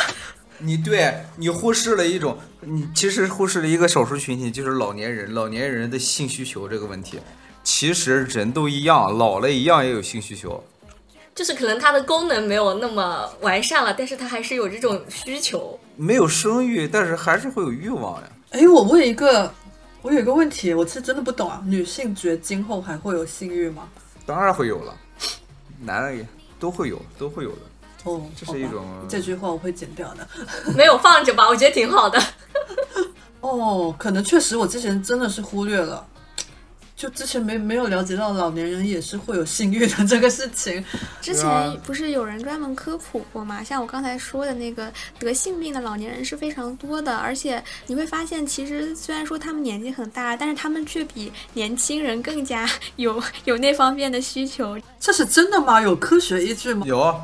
[0.58, 7.18] 你对你忽视了一种，你其实忽视了一个少数群体，就是老年人，老年人的性需求这个问题。
[7.78, 10.64] 其实人都一样，老了一样也有性需求，
[11.34, 15.78] 就是可能它的功能没有那么完善了，但是它还是有这种需求。
[15.94, 18.28] 没有生育，但是还是会有欲望呀。
[18.52, 19.52] 哎，我问一个，
[20.00, 21.62] 我有一个问题，我是真的不懂啊。
[21.66, 23.86] 女性绝经后还会有性欲吗？
[24.24, 24.96] 当然会有了，
[25.78, 26.26] 男的也
[26.58, 27.58] 都会有，都会有的。
[28.04, 28.86] 哦，这是一种。
[29.06, 30.26] 这句话我会剪掉的。
[30.74, 31.46] 没有放着吧？
[31.46, 32.18] 我觉得挺好的。
[33.42, 36.06] 哦，可能确实我之前真的是忽略了。
[36.96, 40.82] 就之前没没有了解到老年人也是会有性欲的这个事情，
[41.20, 43.62] 之前不是有人专门科普过吗？
[43.62, 52.66] 像我刚才说的那个得性病的老年人是非常多的，而且你会发现，其实虽然说他们年纪很大，但是他们却比年轻人更加
[52.96, 54.78] 有有那方面的需求。
[54.98, 55.78] 这是真的吗？
[55.82, 56.86] 有科学依据吗？
[56.86, 57.20] 有，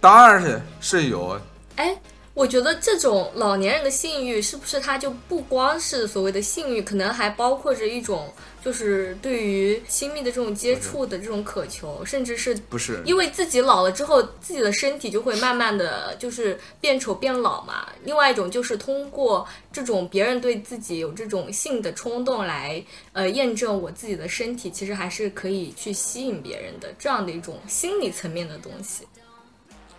[0.00, 1.40] 当然是是有。
[1.74, 1.98] 哎。
[2.34, 8.32] 我觉得这种老年人的性欲是不是他就不光是所谓的性欲，可能还包括着一种
[8.64, 17.88] 就是对于亲密的这种接触的这种渴求，甚至是不是因为自己老了之后，自己的身体就会慢慢的就是变丑变老嘛。
[18.04, 22.82] 另外一种就是通过这种别人对自己有这种性的冲动来
[23.12, 29.06] 呃验证我自己的身体其实还是可以去吸引别人的这样的一种心理层面的东西。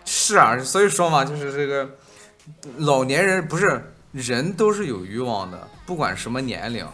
[0.04, 1.88] 是啊，所以说嘛，就是这个。
[2.78, 3.80] 老年人不是
[4.10, 6.84] 人都是有欲望的，不管什么年龄，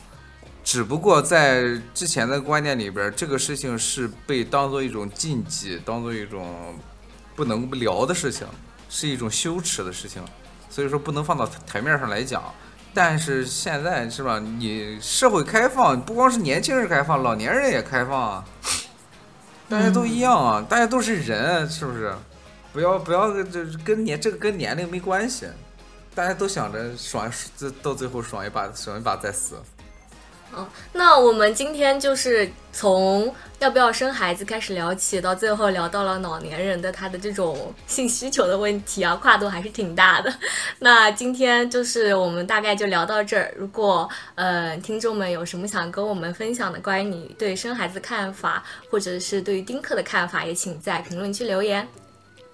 [0.67, 6.77] 只不过在之前的观念里边，这个事情是被当做一种禁忌，当做一种
[7.37, 8.45] 不能聊的事情，
[8.91, 10.21] 是一种羞耻的事情，
[10.69, 12.43] 所以说不能放到台面上来讲。
[12.93, 14.41] 但是现在是吧？
[14.41, 18.45] 你社会开放，不光是年轻人开放，老年人也开放啊，
[19.69, 22.13] 大家都一样啊，大家都是人，是不是？
[22.73, 25.47] 不要不要，这跟年这个跟年龄没关系，
[26.13, 29.55] 大家都想着爽，这到最后爽一把，爽一把再死。
[30.93, 40.33] 那我们今天就是从要不要生孩子开始聊起，到最后聊到了老年人的他的这种性需求的问题啊，跨度还是挺大的。
[40.79, 43.53] 那今天就是我们大概就聊到这儿。
[43.57, 51.87] 如果呃听众们有什么想跟我们分享的，关于你对生孩子看法，或者是对于丁克的看法，也请在评论区留言。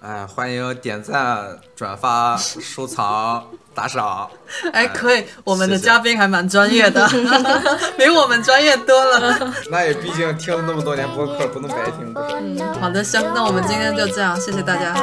[0.05, 3.41] 哎，欢迎点赞、转发、收藏、
[3.73, 4.29] 打赏。
[4.73, 7.07] 哎，可以，我们的嘉宾还蛮专业的，
[7.97, 9.53] 比我们专业多了。
[9.71, 12.13] 那也毕竟听了那么多年播客，不能白听。
[12.15, 14.93] 嗯，好的，行，那我们今天就这样，谢谢大家，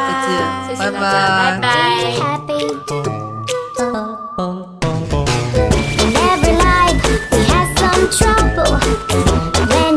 [0.69, 2.51] 再见，拜拜，拜拜。
[8.11, 9.90] Trouble.